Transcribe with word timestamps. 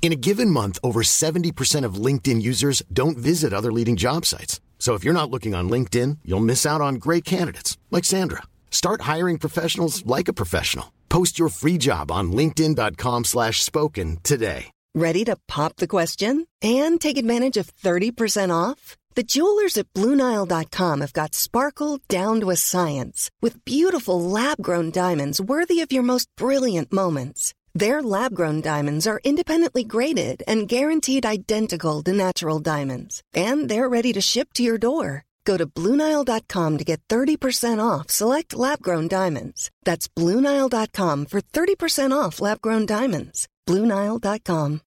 In 0.00 0.12
a 0.12 0.16
given 0.16 0.50
month, 0.50 0.78
over 0.84 1.02
70% 1.02 1.84
of 1.84 1.94
LinkedIn 1.94 2.40
users 2.40 2.80
don't 2.92 3.18
visit 3.18 3.52
other 3.52 3.72
leading 3.72 3.96
job 3.96 4.24
sites. 4.24 4.60
So 4.78 4.94
if 4.94 5.02
you're 5.02 5.20
not 5.20 5.30
looking 5.30 5.52
on 5.52 5.68
LinkedIn, 5.68 6.18
you'll 6.24 6.38
miss 6.38 6.64
out 6.64 6.80
on 6.80 6.94
great 6.96 7.24
candidates 7.24 7.76
like 7.90 8.04
Sandra. 8.04 8.42
Start 8.70 9.00
hiring 9.00 9.38
professionals 9.38 10.06
like 10.06 10.28
a 10.28 10.32
professional. 10.32 10.92
Post 11.08 11.40
your 11.40 11.48
free 11.48 11.76
job 11.76 12.12
on 12.12 12.30
linkedin.com/spoken 12.30 14.18
today. 14.22 14.70
Ready 14.94 15.24
to 15.24 15.36
pop 15.46 15.76
the 15.76 15.86
question 15.86 16.46
and 16.62 17.00
take 17.00 17.18
advantage 17.18 17.58
of 17.58 17.68
30% 17.68 18.50
off? 18.50 18.96
The 19.14 19.22
jewelers 19.22 19.76
at 19.76 19.92
BlueNile.com 19.92 21.00
have 21.00 21.12
got 21.12 21.34
sparkle 21.34 22.00
down 22.08 22.40
to 22.40 22.50
a 22.50 22.56
science 22.56 23.30
with 23.42 23.64
beautiful 23.64 24.20
lab-grown 24.20 24.90
diamonds 24.90 25.40
worthy 25.40 25.80
of 25.80 25.92
your 25.92 26.02
most 26.02 26.28
brilliant 26.36 26.92
moments. 26.92 27.54
Their 27.78 28.00
lab-grown 28.00 28.62
diamonds 28.62 29.06
are 29.06 29.20
independently 29.22 29.84
graded 29.84 30.42
and 30.48 30.66
guaranteed 30.66 31.26
identical 31.26 32.02
to 32.04 32.12
natural 32.14 32.58
diamonds, 32.58 33.22
and 33.34 33.68
they're 33.68 33.86
ready 33.86 34.14
to 34.14 34.20
ship 34.22 34.54
to 34.54 34.62
your 34.62 34.78
door. 34.78 35.24
Go 35.44 35.58
to 35.58 35.66
BlueNile.com 35.66 36.78
to 36.78 36.84
get 36.84 37.00
30% 37.10 37.78
off 37.78 38.08
select 38.08 38.54
lab-grown 38.54 39.08
diamonds. 39.08 39.70
That's 39.84 40.08
BlueNile.com 40.08 41.26
for 41.26 41.40
30% 41.40 42.16
off 42.16 42.40
lab-grown 42.40 42.86
diamonds. 42.86 43.46
BlueNile.com. 43.68 44.80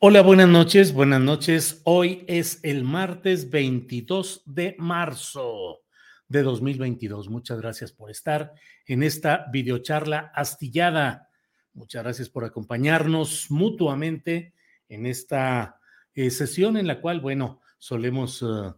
Hola, 0.00 0.22
buenas 0.22 0.48
noches, 0.48 0.92
buenas 0.94 1.20
noches. 1.20 1.82
Hoy 1.84 2.24
es 2.28 2.60
el 2.62 2.82
martes 2.82 3.50
22 3.50 4.42
de 4.46 4.74
marzo 4.78 5.83
de 6.28 6.42
2022. 6.42 7.28
Muchas 7.28 7.60
gracias 7.60 7.92
por 7.92 8.10
estar 8.10 8.52
en 8.86 9.02
esta 9.02 9.46
videocharla 9.52 10.32
astillada. 10.34 11.28
Muchas 11.72 12.02
gracias 12.02 12.28
por 12.28 12.44
acompañarnos 12.44 13.50
mutuamente 13.50 14.54
en 14.88 15.06
esta 15.06 15.80
eh, 16.14 16.30
sesión 16.30 16.76
en 16.76 16.86
la 16.86 17.00
cual, 17.00 17.20
bueno, 17.20 17.60
solemos 17.78 18.42
eh, 18.42 18.72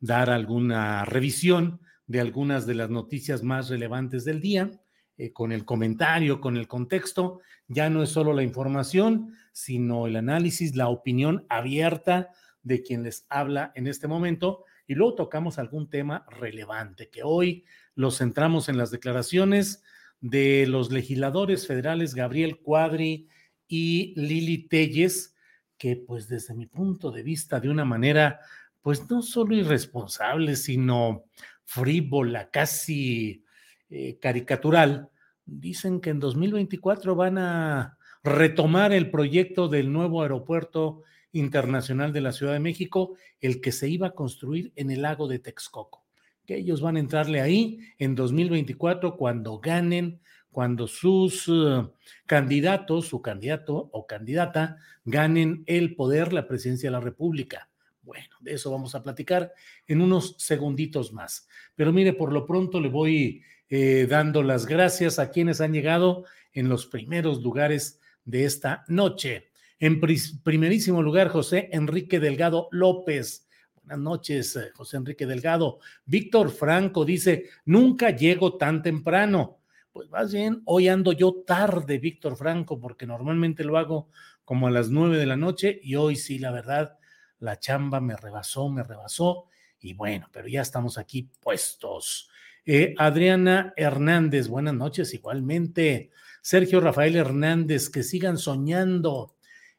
dar 0.00 0.30
alguna 0.30 1.04
revisión 1.04 1.80
de 2.06 2.20
algunas 2.20 2.66
de 2.66 2.74
las 2.74 2.90
noticias 2.90 3.42
más 3.42 3.68
relevantes 3.68 4.24
del 4.24 4.40
día, 4.40 4.70
eh, 5.16 5.32
con 5.32 5.52
el 5.52 5.64
comentario, 5.64 6.40
con 6.40 6.56
el 6.56 6.68
contexto. 6.68 7.40
Ya 7.68 7.88
no 7.88 8.02
es 8.02 8.10
solo 8.10 8.32
la 8.32 8.42
información, 8.42 9.34
sino 9.52 10.06
el 10.06 10.16
análisis, 10.16 10.76
la 10.76 10.88
opinión 10.88 11.46
abierta 11.48 12.30
de 12.62 12.82
quien 12.82 13.02
les 13.02 13.26
habla 13.28 13.72
en 13.74 13.86
este 13.86 14.08
momento. 14.08 14.64
Y 14.86 14.94
luego 14.94 15.14
tocamos 15.14 15.58
algún 15.58 15.88
tema 15.88 16.26
relevante, 16.28 17.08
que 17.08 17.22
hoy 17.22 17.64
lo 17.94 18.10
centramos 18.10 18.68
en 18.68 18.76
las 18.78 18.90
declaraciones 18.90 19.82
de 20.20 20.66
los 20.66 20.90
legisladores 20.90 21.66
federales 21.66 22.14
Gabriel 22.14 22.58
Cuadri 22.60 23.28
y 23.68 24.14
Lili 24.16 24.68
Telles, 24.68 25.34
que 25.78 25.96
pues 25.96 26.28
desde 26.28 26.54
mi 26.54 26.66
punto 26.66 27.10
de 27.10 27.22
vista, 27.22 27.60
de 27.60 27.68
una 27.68 27.84
manera 27.84 28.40
pues 28.82 29.08
no 29.08 29.22
solo 29.22 29.54
irresponsable, 29.54 30.56
sino 30.56 31.24
frívola, 31.64 32.50
casi 32.50 33.44
eh, 33.88 34.18
caricatural, 34.20 35.08
dicen 35.44 36.00
que 36.00 36.10
en 36.10 36.20
2024 36.20 37.14
van 37.14 37.38
a 37.38 37.98
retomar 38.22 38.92
el 38.92 39.10
proyecto 39.10 39.68
del 39.68 39.92
nuevo 39.92 40.22
aeropuerto 40.22 41.02
internacional 41.32 42.12
de 42.12 42.20
la 42.20 42.32
Ciudad 42.32 42.52
de 42.52 42.60
México, 42.60 43.16
el 43.40 43.60
que 43.60 43.72
se 43.72 43.88
iba 43.88 44.08
a 44.08 44.14
construir 44.14 44.72
en 44.76 44.90
el 44.90 45.02
lago 45.02 45.28
de 45.28 45.38
Texcoco, 45.38 46.04
que 46.46 46.56
ellos 46.56 46.80
van 46.80 46.96
a 46.96 47.00
entrarle 47.00 47.40
ahí 47.40 47.80
en 47.98 48.14
2024 48.14 49.16
cuando 49.16 49.58
ganen, 49.58 50.20
cuando 50.50 50.86
sus 50.86 51.48
uh, 51.48 51.92
candidatos, 52.26 53.08
su 53.08 53.22
candidato 53.22 53.88
o 53.92 54.06
candidata, 54.06 54.76
ganen 55.04 55.64
el 55.66 55.94
poder, 55.96 56.32
la 56.32 56.46
presidencia 56.46 56.88
de 56.88 56.92
la 56.92 57.00
República. 57.00 57.70
Bueno, 58.02 58.36
de 58.40 58.54
eso 58.54 58.70
vamos 58.70 58.94
a 58.94 59.02
platicar 59.02 59.52
en 59.86 60.02
unos 60.02 60.34
segunditos 60.38 61.12
más. 61.12 61.48
Pero 61.74 61.92
mire, 61.92 62.12
por 62.12 62.32
lo 62.32 62.44
pronto 62.44 62.80
le 62.80 62.88
voy 62.88 63.42
eh, 63.68 64.06
dando 64.08 64.42
las 64.42 64.66
gracias 64.66 65.18
a 65.18 65.30
quienes 65.30 65.60
han 65.60 65.72
llegado 65.72 66.24
en 66.52 66.68
los 66.68 66.86
primeros 66.86 67.42
lugares 67.42 68.00
de 68.24 68.44
esta 68.44 68.84
noche. 68.88 69.51
En 69.82 69.98
primerísimo 69.98 71.02
lugar, 71.02 71.28
José 71.30 71.68
Enrique 71.72 72.20
Delgado 72.20 72.68
López. 72.70 73.48
Buenas 73.74 73.98
noches, 73.98 74.54
eh, 74.54 74.70
José 74.76 74.98
Enrique 74.98 75.26
Delgado. 75.26 75.80
Víctor 76.04 76.52
Franco 76.52 77.04
dice, 77.04 77.46
nunca 77.64 78.10
llego 78.10 78.56
tan 78.56 78.80
temprano. 78.80 79.58
Pues 79.92 80.08
más 80.08 80.32
bien, 80.32 80.62
hoy 80.66 80.86
ando 80.86 81.10
yo 81.10 81.42
tarde, 81.44 81.98
Víctor 81.98 82.36
Franco, 82.36 82.78
porque 82.78 83.08
normalmente 83.08 83.64
lo 83.64 83.76
hago 83.76 84.08
como 84.44 84.68
a 84.68 84.70
las 84.70 84.88
nueve 84.88 85.18
de 85.18 85.26
la 85.26 85.36
noche 85.36 85.80
y 85.82 85.96
hoy 85.96 86.14
sí, 86.14 86.38
la 86.38 86.52
verdad, 86.52 86.96
la 87.40 87.58
chamba 87.58 88.00
me 88.00 88.14
rebasó, 88.14 88.68
me 88.68 88.84
rebasó 88.84 89.46
y 89.80 89.94
bueno, 89.94 90.28
pero 90.30 90.46
ya 90.46 90.62
estamos 90.62 90.96
aquí 90.96 91.28
puestos. 91.40 92.30
Eh, 92.64 92.94
Adriana 92.98 93.74
Hernández, 93.76 94.46
buenas 94.46 94.74
noches 94.74 95.12
igualmente. 95.12 96.12
Sergio 96.40 96.78
Rafael 96.78 97.16
Hernández, 97.16 97.90
que 97.90 98.04
sigan 98.04 98.38
soñando. 98.38 99.34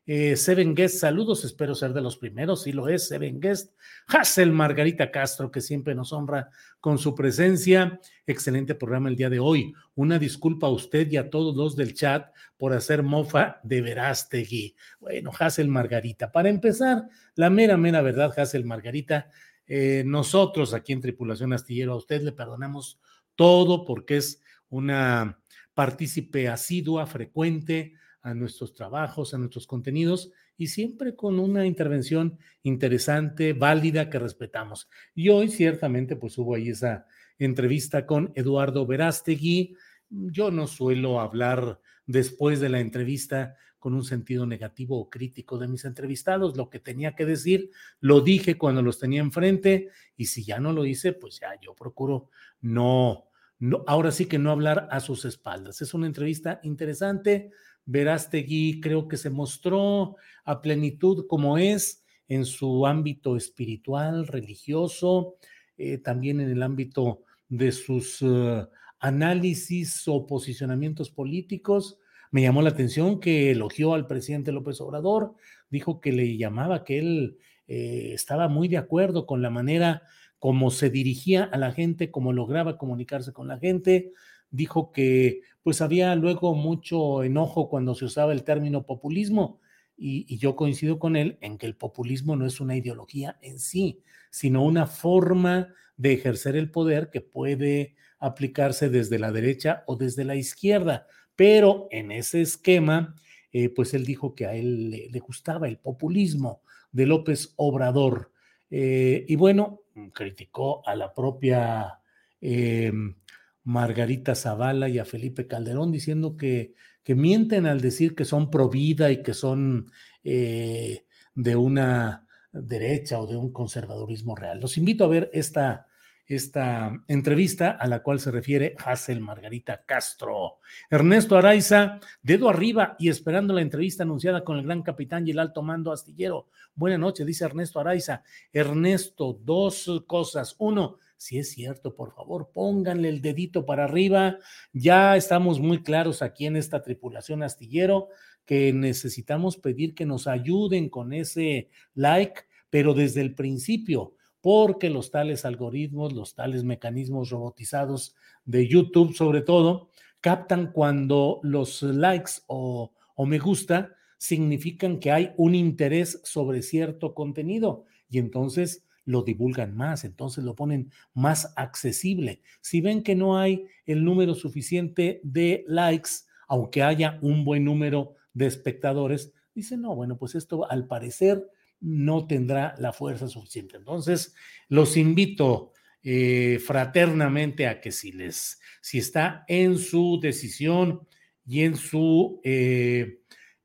Eh, 0.05 0.35
Seven 0.35 0.75
Guest, 0.75 0.97
saludos, 0.97 1.45
espero 1.45 1.75
ser 1.75 1.93
de 1.93 2.01
los 2.01 2.17
primeros, 2.17 2.63
sí 2.63 2.73
lo 2.73 2.89
es, 2.89 3.07
Seven 3.07 3.39
Guest. 3.39 3.73
Hassel 4.07 4.51
Margarita 4.51 5.11
Castro, 5.11 5.49
que 5.49 5.61
siempre 5.61 5.95
nos 5.95 6.11
honra 6.11 6.49
con 6.81 6.97
su 6.97 7.15
presencia. 7.15 8.01
Excelente 8.27 8.75
programa 8.75 9.07
el 9.07 9.15
día 9.15 9.29
de 9.29 9.39
hoy. 9.39 9.73
Una 9.95 10.19
disculpa 10.19 10.67
a 10.67 10.71
usted 10.71 11.09
y 11.09 11.15
a 11.15 11.29
todos 11.29 11.55
los 11.55 11.77
del 11.77 11.93
chat 11.93 12.33
por 12.57 12.73
hacer 12.73 13.01
mofa 13.01 13.61
de 13.63 13.81
Verástegui. 13.81 14.75
Bueno, 14.99 15.31
Hassel 15.39 15.69
Margarita, 15.69 16.33
para 16.33 16.49
empezar, 16.49 17.07
la 17.35 17.49
mera, 17.49 17.77
mera 17.77 18.01
verdad, 18.01 18.37
Hassel 18.37 18.65
Margarita, 18.65 19.29
eh, 19.65 20.03
nosotros 20.05 20.73
aquí 20.73 20.91
en 20.91 20.99
Tripulación 20.99 21.53
Astillero 21.53 21.93
a 21.93 21.97
usted 21.97 22.21
le 22.23 22.33
perdonamos 22.33 22.99
todo 23.35 23.85
porque 23.85 24.17
es 24.17 24.41
una 24.67 25.39
partícipe 25.73 26.49
asidua, 26.49 27.05
frecuente 27.05 27.93
a 28.23 28.33
nuestros 28.33 28.73
trabajos, 28.73 29.33
a 29.33 29.37
nuestros 29.37 29.67
contenidos 29.67 30.31
y 30.57 30.67
siempre 30.67 31.15
con 31.15 31.39
una 31.39 31.65
intervención 31.65 32.39
interesante, 32.63 33.53
válida 33.53 34.09
que 34.09 34.17
respetamos. 34.17 34.89
Y 35.13 35.29
hoy 35.29 35.49
ciertamente 35.49 36.15
pues 36.15 36.37
hubo 36.37 36.55
ahí 36.55 36.69
esa 36.69 37.05
entrevista 37.37 38.05
con 38.05 38.31
Eduardo 38.35 38.87
Verástegui. 38.87 39.75
Yo 40.09 40.51
no 40.51 40.67
suelo 40.67 41.19
hablar 41.19 41.81
después 42.05 42.61
de 42.61 42.69
la 42.69 42.79
entrevista 42.79 43.55
con 43.77 43.93
un 43.93 44.05
sentido 44.05 44.45
negativo 44.45 44.97
o 44.97 45.09
crítico 45.09 45.57
de 45.57 45.67
mis 45.67 45.83
entrevistados. 45.83 46.55
Lo 46.55 46.69
que 46.69 46.79
tenía 46.79 47.15
que 47.15 47.25
decir 47.25 47.71
lo 47.99 48.21
dije 48.21 48.57
cuando 48.57 48.81
los 48.81 48.99
tenía 48.99 49.19
enfrente 49.19 49.89
y 50.15 50.27
si 50.27 50.45
ya 50.45 50.61
no 50.61 50.71
lo 50.71 50.85
hice, 50.85 51.11
pues 51.11 51.41
ya 51.41 51.59
yo 51.59 51.75
procuro 51.75 52.29
no, 52.61 53.25
no 53.59 53.83
ahora 53.85 54.11
sí 54.11 54.27
que 54.27 54.39
no 54.39 54.51
hablar 54.51 54.87
a 54.89 55.01
sus 55.01 55.25
espaldas. 55.25 55.81
Es 55.81 55.93
una 55.93 56.07
entrevista 56.07 56.61
interesante 56.63 57.51
Verástegui 57.85 58.79
creo 58.81 59.07
que 59.07 59.17
se 59.17 59.29
mostró 59.29 60.15
a 60.45 60.61
plenitud 60.61 61.25
como 61.27 61.57
es 61.57 62.03
en 62.27 62.45
su 62.45 62.87
ámbito 62.87 63.35
espiritual, 63.35 64.27
religioso, 64.27 65.35
eh, 65.77 65.97
también 65.97 66.39
en 66.39 66.49
el 66.49 66.63
ámbito 66.63 67.23
de 67.49 67.71
sus 67.71 68.21
uh, 68.21 68.67
análisis 68.99 70.07
o 70.07 70.25
posicionamientos 70.25 71.11
políticos. 71.11 71.99
Me 72.31 72.41
llamó 72.41 72.61
la 72.61 72.69
atención 72.69 73.19
que 73.19 73.51
elogió 73.51 73.93
al 73.93 74.07
presidente 74.07 74.51
López 74.51 74.81
Obrador, 74.81 75.35
dijo 75.69 76.01
que 76.01 76.11
le 76.11 76.37
llamaba, 76.37 76.83
que 76.83 76.99
él 76.99 77.37
eh, 77.67 78.11
estaba 78.13 78.47
muy 78.47 78.67
de 78.67 78.77
acuerdo 78.77 79.25
con 79.25 79.41
la 79.41 79.49
manera 79.49 80.03
como 80.39 80.71
se 80.71 80.89
dirigía 80.89 81.43
a 81.45 81.57
la 81.57 81.71
gente, 81.71 82.11
cómo 82.11 82.33
lograba 82.33 82.77
comunicarse 82.77 83.31
con 83.31 83.47
la 83.47 83.59
gente, 83.59 84.11
dijo 84.53 84.91
que 84.91 85.41
pues 85.63 85.81
había 85.81 86.15
luego 86.15 86.53
mucho 86.53 87.23
enojo 87.23 87.69
cuando 87.69 87.95
se 87.95 88.05
usaba 88.05 88.31
el 88.31 88.43
término 88.43 88.85
populismo 88.85 89.59
y, 89.97 90.37
yo 90.37 90.55
coincido 90.55 90.99
con 90.99 91.15
él 91.15 91.37
en 91.41 91.57
que 91.57 91.65
el 91.65 91.75
populismo 91.75 92.35
no 92.35 92.45
es 92.45 92.59
una 92.61 92.75
ideología 92.75 93.37
en 93.41 93.59
sí, 93.59 94.01
sino 94.29 94.63
una 94.63 94.85
forma 94.85 95.73
de 95.97 96.13
ejercer 96.13 96.55
el 96.55 96.69
poder 96.69 97.09
que 97.09 97.21
puede 97.21 97.95
aplicarse 98.19 98.89
desde 98.89 99.19
la 99.19 99.31
derecha 99.31 99.83
o 99.87 99.95
desde 99.95 100.23
la 100.23 100.35
izquierda, 100.35 101.07
pero 101.35 101.87
en 101.91 102.11
ese 102.11 102.41
esquema, 102.41 103.15
eh, 103.51 103.69
pues 103.69 103.93
él 103.93 104.05
dijo 104.05 104.35
que 104.35 104.45
a 104.45 104.55
él 104.55 104.89
le, 104.89 105.19
gustaba 105.19 105.67
el 105.67 105.77
populismo 105.77 106.61
de 106.91 107.05
López 107.05 107.53
Obrador. 107.55 108.31
Eh, 108.69 109.25
y 109.27 109.35
bueno, 109.35 109.81
criticó 110.13 110.87
a 110.87 110.95
la 110.95 111.13
propia 111.13 111.99
em, 112.41 113.15
Margarita 113.63 114.35
Zavala 114.35 114.89
y 114.89 114.99
a 114.99 115.05
Felipe 115.05 115.47
Calderón 115.47 115.91
diciendo 115.91 116.35
que, 116.37 116.73
que 117.03 117.15
mienten 117.15 117.65
al 117.65 117.81
decir 117.81 118.15
que 118.15 118.25
son 118.25 118.49
pro 118.49 118.69
vida 118.69 119.11
y 119.11 119.23
que 119.23 119.33
son 119.33 119.91
eh, 120.23 121.05
de 121.35 121.55
una 121.55 122.27
derecha 122.51 123.19
o 123.19 123.27
de 123.27 123.35
un 123.35 123.51
conservadurismo 123.51 124.35
real. 124.35 124.59
Los 124.59 124.77
invito 124.77 125.03
a 125.03 125.07
ver 125.07 125.29
esta, 125.33 125.87
esta 126.25 126.91
entrevista 127.07 127.71
a 127.71 127.87
la 127.87 128.03
cual 128.03 128.19
se 128.19 128.31
refiere 128.31 128.75
Hazel 128.83 129.19
Margarita 129.19 129.83
Castro. 129.85 130.59
Ernesto 130.89 131.35
Araiza, 131.35 131.99
dedo 132.21 132.49
arriba 132.49 132.95
y 132.99 133.09
esperando 133.09 133.53
la 133.53 133.61
entrevista 133.61 134.03
anunciada 134.03 134.43
con 134.43 134.57
el 134.57 134.65
gran 134.65 134.83
capitán 134.83 135.27
y 135.27 135.31
el 135.31 135.39
alto 135.39 135.61
mando 135.61 135.91
astillero. 135.91 136.47
Buenas 136.75 136.99
noches, 136.99 137.25
dice 137.25 137.45
Ernesto 137.45 137.79
Araiza. 137.79 138.23
Ernesto, 138.51 139.39
dos 139.41 140.03
cosas. 140.05 140.55
Uno, 140.59 140.99
si 141.23 141.39
es 141.39 141.51
cierto, 141.51 141.95
por 141.95 142.13
favor, 142.13 142.49
pónganle 142.53 143.07
el 143.07 143.21
dedito 143.21 143.65
para 143.65 143.85
arriba. 143.85 144.39
Ya 144.73 145.15
estamos 145.15 145.61
muy 145.61 145.81
claros 145.81 146.21
aquí 146.21 146.47
en 146.47 146.57
esta 146.57 146.83
tripulación 146.83 147.43
astillero 147.43 148.09
que 148.45 148.73
necesitamos 148.73 149.55
pedir 149.55 149.95
que 149.95 150.05
nos 150.05 150.27
ayuden 150.27 150.89
con 150.89 151.13
ese 151.13 151.69
like, 151.95 152.41
pero 152.69 152.93
desde 152.93 153.21
el 153.21 153.35
principio, 153.35 154.15
porque 154.41 154.89
los 154.89 155.11
tales 155.11 155.45
algoritmos, 155.45 156.11
los 156.11 156.35
tales 156.35 156.65
mecanismos 156.65 157.29
robotizados 157.29 158.15
de 158.43 158.67
YouTube 158.67 159.15
sobre 159.15 159.39
todo, 159.39 159.91
captan 160.19 160.73
cuando 160.73 161.39
los 161.41 161.83
likes 161.83 162.33
o, 162.47 162.91
o 163.15 163.25
me 163.25 163.39
gusta 163.39 163.95
significan 164.17 164.99
que 164.99 165.11
hay 165.11 165.31
un 165.37 165.55
interés 165.55 166.19
sobre 166.25 166.63
cierto 166.63 167.13
contenido 167.13 167.85
y 168.09 168.19
entonces 168.19 168.83
lo 169.05 169.23
divulgan 169.23 169.75
más, 169.75 170.03
entonces 170.03 170.43
lo 170.43 170.55
ponen 170.55 170.91
más 171.13 171.53
accesible. 171.55 172.41
Si 172.61 172.81
ven 172.81 173.03
que 173.03 173.15
no 173.15 173.37
hay 173.37 173.65
el 173.85 174.03
número 174.03 174.35
suficiente 174.35 175.19
de 175.23 175.63
likes, 175.67 176.11
aunque 176.47 176.83
haya 176.83 177.19
un 177.21 177.43
buen 177.43 177.63
número 177.63 178.15
de 178.33 178.45
espectadores, 178.45 179.33
dicen, 179.53 179.81
no, 179.81 179.95
bueno, 179.95 180.17
pues 180.17 180.35
esto 180.35 180.69
al 180.69 180.87
parecer 180.87 181.47
no 181.79 182.27
tendrá 182.27 182.75
la 182.77 182.93
fuerza 182.93 183.27
suficiente. 183.27 183.77
Entonces, 183.77 184.33
los 184.69 184.95
invito 184.97 185.73
eh, 186.01 186.59
fraternamente 186.65 187.67
a 187.67 187.79
que 187.79 187.91
si 187.91 188.11
les, 188.11 188.59
si 188.81 188.99
está 188.99 189.43
en 189.47 189.77
su 189.77 190.19
decisión 190.21 191.07
y 191.45 191.61
en 191.61 191.75
su, 191.75 192.39
eh, 192.43 193.19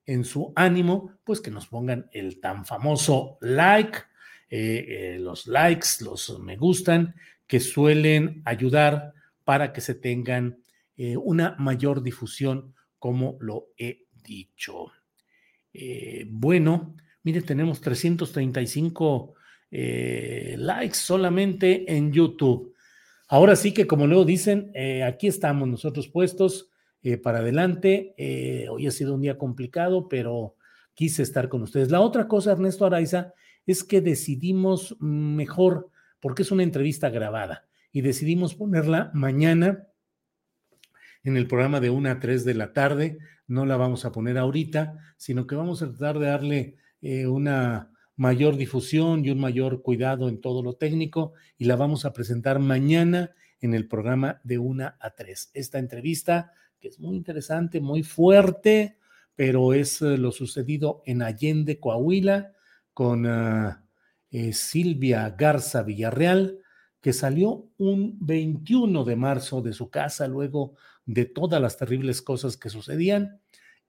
en 0.05 0.25
su 0.25 0.53
ánimo, 0.57 1.13
pues 1.25 1.41
que 1.41 1.51
nos 1.51 1.69
pongan 1.69 2.09
el 2.13 2.41
tan 2.41 2.65
famoso 2.65 3.39
like, 3.41 3.99
eh, 4.51 5.19
los 5.21 5.47
likes, 5.47 5.89
los 6.03 6.39
me 6.41 6.57
gustan, 6.57 7.15
que 7.47 7.61
suelen 7.61 8.43
ayudar 8.45 9.13
para 9.45 9.73
que 9.73 9.81
se 9.81 9.95
tengan 9.95 10.59
una 11.23 11.55
mayor 11.61 12.03
difusión, 12.03 12.75
como 12.99 13.37
lo 13.41 13.69
he 13.79 14.07
dicho. 14.25 14.91
Eh, 15.73 16.27
bueno, 16.29 16.97
mire, 17.23 17.43
tenemos 17.43 17.81
335 17.81 19.35
eh, 19.71 20.57
likes 20.59 20.97
solamente 20.97 21.95
en 21.95 22.13
YouTube. 22.13 22.75
Ahora 23.29 23.57
sí 23.57 23.73
que, 23.73 23.87
como 23.87 24.07
luego 24.07 24.25
dicen, 24.25 24.71
eh, 24.75 25.05
aquí 25.05 25.27
estamos 25.27 25.69
nosotros 25.69 26.09
puestos 26.09 26.71
para 27.23 27.39
adelante. 27.39 28.15
hoy 28.71 28.87
ha 28.87 28.91
sido 28.91 29.15
un 29.15 29.23
día 29.23 29.39
complicado, 29.39 30.09
pero 30.09 30.57
quise 30.95 31.23
estar 31.23 31.49
con 31.49 31.63
ustedes. 31.63 31.91
La 31.91 32.01
otra 32.01 32.29
cosa, 32.29 32.53
Ernesto 32.53 32.85
Araiza, 32.85 33.33
es 33.69 33.85
que 33.85 34.01
decidimos 34.01 34.97
mejor, 34.99 35.91
porque 36.21 36.43
es 36.43 36.51
una 36.51 36.63
entrevista 36.63 37.11
grabada, 37.11 37.69
y 37.93 38.01
decidimos 38.01 38.55
ponerla 38.55 39.11
mañana 39.13 39.87
en 41.23 41.37
el 41.37 41.47
programa 41.47 41.79
de 41.79 41.91
1 41.91 42.11
a 42.11 42.19
3 42.19 42.47
de 42.47 42.55
la 42.55 42.73
tarde. 42.73 43.19
No 43.47 43.67
la 43.67 43.77
vamos 43.77 44.07
a 44.07 44.13
poner 44.13 44.39
ahorita, 44.39 44.99
sino 45.19 45.47
que 45.47 45.55
vamos 45.55 45.83
a 45.83 45.89
tratar 45.89 46.19
de 46.19 46.27
darle 46.27 46.77
eh, 47.03 47.27
una 47.27 47.93
mayor 48.17 48.57
difusión 48.57 49.25
y 49.25 49.31
un 49.31 49.39
mayor 49.39 49.83
cuidado 49.83 50.31
en 50.31 50.41
todo 50.41 50.63
lo 50.63 50.75
técnico 50.75 51.35
y 51.59 51.67
la 51.67 51.77
vamos 51.77 52.07
a 52.07 52.13
presentar 52.15 52.59
mañana 52.61 53.33
en 53.61 53.75
el 53.75 53.87
programa 53.87 54.41
de 54.45 54.59
1 54.59 54.95
a 54.99 55.11
3. 55.11 55.51
Esta 55.53 55.79
entrevista, 55.79 56.53
que 56.81 56.89
es 56.89 56.99
muy 56.99 57.17
interesante, 57.17 57.81
muy 57.81 58.03
fuerte, 58.03 58.97
pero 59.37 59.75
es 59.75 60.01
eh, 60.01 60.17
lo 60.17 60.33
sucedido 60.33 61.03
en 61.05 61.21
Allende, 61.21 61.79
Coahuila, 61.79 62.55
con 62.99 63.27
ah, 63.27 63.85
eh, 64.33 64.53
Silvia 64.53 65.31
Garza 65.31 65.85
Villarreal, 65.85 66.59
que 67.01 67.13
salió 67.13 67.69
un 67.79 68.19
21 68.19 69.05
de 69.05 69.15
marzo 69.15 69.63
de 69.63 69.73
su 69.73 69.89
casa 69.89 70.27
luego 70.27 70.75
de 71.07 71.25
todas 71.25 71.63
las 71.63 71.77
terribles 71.77 72.23
cosas 72.23 72.57
que 72.57 72.71
sucedían 72.71 73.41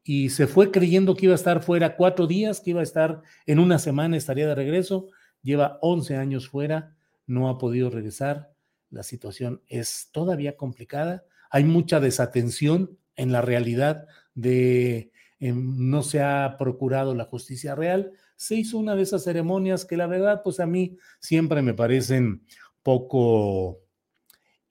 y 0.04 0.30
se 0.30 0.46
fue 0.46 0.70
creyendo 0.70 1.16
que 1.16 1.26
iba 1.26 1.34
a 1.34 1.42
estar 1.42 1.64
fuera 1.64 1.96
cuatro 1.96 2.28
días, 2.28 2.62
que 2.62 2.70
iba 2.70 2.82
a 2.82 2.84
estar 2.84 3.24
en 3.48 3.58
una 3.58 3.80
semana, 3.80 4.16
estaría 4.16 4.46
de 4.46 4.54
regreso. 4.54 5.08
Lleva 5.42 5.80
11 5.82 6.16
años 6.16 6.48
fuera, 6.48 6.96
no 7.26 7.50
ha 7.50 7.58
podido 7.58 7.90
regresar. 7.90 8.54
La 8.92 9.02
situación 9.02 9.64
es 9.66 10.10
todavía 10.12 10.56
complicada. 10.56 11.24
Hay 11.50 11.64
mucha 11.64 12.00
desatención 12.00 13.00
en 13.16 13.32
la 13.32 13.42
realidad 13.42 14.06
de 14.36 15.12
no 15.40 16.04
se 16.04 16.22
ha 16.22 16.58
procurado 16.60 17.16
la 17.16 17.26
justicia 17.26 17.74
real. 17.74 18.12
Se 18.40 18.56
hizo 18.56 18.78
una 18.78 18.96
de 18.96 19.02
esas 19.02 19.26
ceremonias 19.26 19.84
que 19.84 19.98
la 19.98 20.08
verdad, 20.08 20.44
pues 20.46 20.62
a 20.62 20.66
mí 20.66 20.98
siempre 21.20 21.62
me 21.62 21.74
parecen 21.74 22.46
poco, 22.82 23.82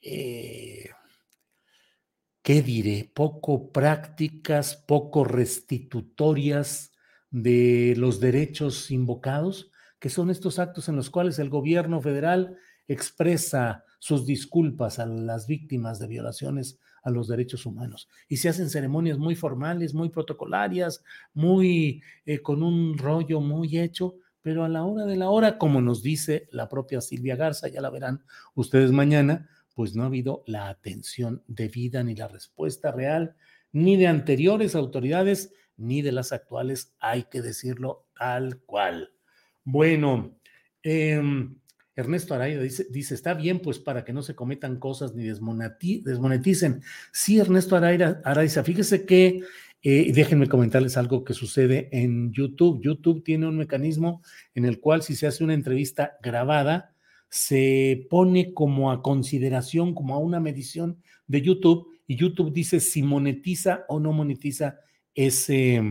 eh, 0.00 0.88
¿qué 2.40 2.62
diré? 2.62 3.12
Poco 3.12 3.70
prácticas, 3.70 4.74
poco 4.74 5.22
restitutorias 5.22 6.92
de 7.30 7.92
los 7.98 8.20
derechos 8.20 8.90
invocados, 8.90 9.70
que 9.98 10.08
son 10.08 10.30
estos 10.30 10.58
actos 10.58 10.88
en 10.88 10.96
los 10.96 11.10
cuales 11.10 11.38
el 11.38 11.50
gobierno 11.50 12.00
federal 12.00 12.56
expresa 12.86 13.84
sus 13.98 14.24
disculpas 14.24 14.98
a 14.98 15.04
las 15.04 15.46
víctimas 15.46 15.98
de 15.98 16.06
violaciones 16.06 16.80
a 17.08 17.10
los 17.10 17.28
derechos 17.28 17.66
humanos. 17.66 18.08
Y 18.28 18.36
se 18.36 18.48
hacen 18.48 18.70
ceremonias 18.70 19.18
muy 19.18 19.34
formales, 19.34 19.94
muy 19.94 20.08
protocolarias, 20.08 21.02
muy 21.34 22.02
eh, 22.24 22.40
con 22.40 22.62
un 22.62 22.96
rollo 22.96 23.40
muy 23.40 23.78
hecho, 23.78 24.16
pero 24.42 24.64
a 24.64 24.68
la 24.68 24.84
hora 24.84 25.04
de 25.04 25.16
la 25.16 25.30
hora, 25.30 25.58
como 25.58 25.80
nos 25.80 26.02
dice 26.02 26.48
la 26.52 26.68
propia 26.68 27.00
Silvia 27.00 27.36
Garza, 27.36 27.68
ya 27.68 27.80
la 27.80 27.90
verán 27.90 28.24
ustedes 28.54 28.92
mañana, 28.92 29.48
pues 29.74 29.94
no 29.94 30.04
ha 30.04 30.06
habido 30.06 30.42
la 30.46 30.68
atención 30.68 31.42
debida 31.46 32.02
ni 32.02 32.14
la 32.14 32.28
respuesta 32.28 32.90
real, 32.92 33.36
ni 33.72 33.96
de 33.96 34.06
anteriores 34.06 34.74
autoridades, 34.74 35.52
ni 35.76 36.02
de 36.02 36.12
las 36.12 36.32
actuales, 36.32 36.94
hay 36.98 37.24
que 37.24 37.42
decirlo 37.42 38.06
tal 38.18 38.60
cual. 38.62 39.12
Bueno, 39.64 40.38
em, 40.82 41.58
Ernesto 41.98 42.32
Araya 42.32 42.60
dice, 42.60 43.14
está 43.14 43.34
bien, 43.34 43.58
pues 43.58 43.80
para 43.80 44.04
que 44.04 44.12
no 44.12 44.22
se 44.22 44.36
cometan 44.36 44.78
cosas 44.78 45.16
ni 45.16 45.24
desmoneticen. 45.24 46.80
Sí, 47.10 47.40
Ernesto 47.40 47.74
Araya, 47.74 48.22
fíjese 48.62 49.04
que 49.04 49.40
eh, 49.82 50.12
déjenme 50.14 50.46
comentarles 50.46 50.96
algo 50.96 51.24
que 51.24 51.34
sucede 51.34 51.88
en 51.90 52.30
YouTube. 52.32 52.80
YouTube 52.80 53.24
tiene 53.24 53.48
un 53.48 53.58
mecanismo 53.58 54.22
en 54.54 54.64
el 54.64 54.78
cual 54.78 55.02
si 55.02 55.16
se 55.16 55.26
hace 55.26 55.42
una 55.42 55.54
entrevista 55.54 56.12
grabada, 56.22 56.94
se 57.30 58.06
pone 58.08 58.54
como 58.54 58.92
a 58.92 59.02
consideración, 59.02 59.92
como 59.92 60.14
a 60.14 60.18
una 60.18 60.38
medición 60.38 61.02
de 61.26 61.42
YouTube 61.42 61.88
y 62.06 62.14
YouTube 62.14 62.52
dice 62.52 62.78
si 62.78 63.02
monetiza 63.02 63.86
o 63.88 63.98
no 63.98 64.12
monetiza 64.12 64.78
ese, 65.16 65.82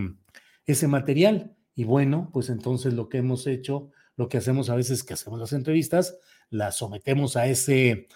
ese 0.65 0.87
material. 0.87 1.53
Y 1.75 1.83
bueno, 1.83 2.29
pues 2.31 2.49
entonces 2.49 2.93
lo 2.93 3.09
que 3.09 3.17
hemos 3.17 3.45
hecho, 3.45 3.91
lo 4.17 4.27
que 4.27 4.37
hacemos 4.37 4.69
a 4.69 4.75
veces 4.75 5.03
que 5.03 5.13
hacemos 5.13 5.39
las 5.39 5.53
entrevistas, 5.53 6.17
las 6.49 6.77
sometemos 6.77 7.37
a 7.37 7.47
ese 7.47 8.07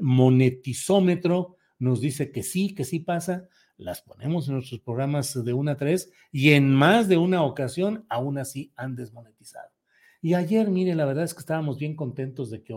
monetizómetro, 0.00 1.56
nos 1.78 2.00
dice 2.00 2.32
que 2.32 2.42
sí, 2.42 2.74
que 2.74 2.84
sí 2.84 2.98
pasa, 2.98 3.48
las 3.76 4.02
ponemos 4.02 4.48
en 4.48 4.54
nuestros 4.54 4.80
programas 4.80 5.44
de 5.44 5.52
una 5.52 5.72
a 5.72 5.76
tres 5.76 6.10
y 6.32 6.52
en 6.52 6.74
más 6.74 7.08
de 7.08 7.16
una 7.16 7.42
ocasión 7.42 8.04
aún 8.08 8.38
así 8.38 8.72
han 8.76 8.96
desmonetizado. 8.96 9.70
Y 10.22 10.34
ayer, 10.34 10.68
mire, 10.68 10.94
la 10.94 11.06
verdad 11.06 11.24
es 11.24 11.32
que 11.32 11.40
estábamos 11.40 11.78
bien 11.78 11.96
contentos 11.96 12.50
de 12.50 12.62
que 12.62 12.74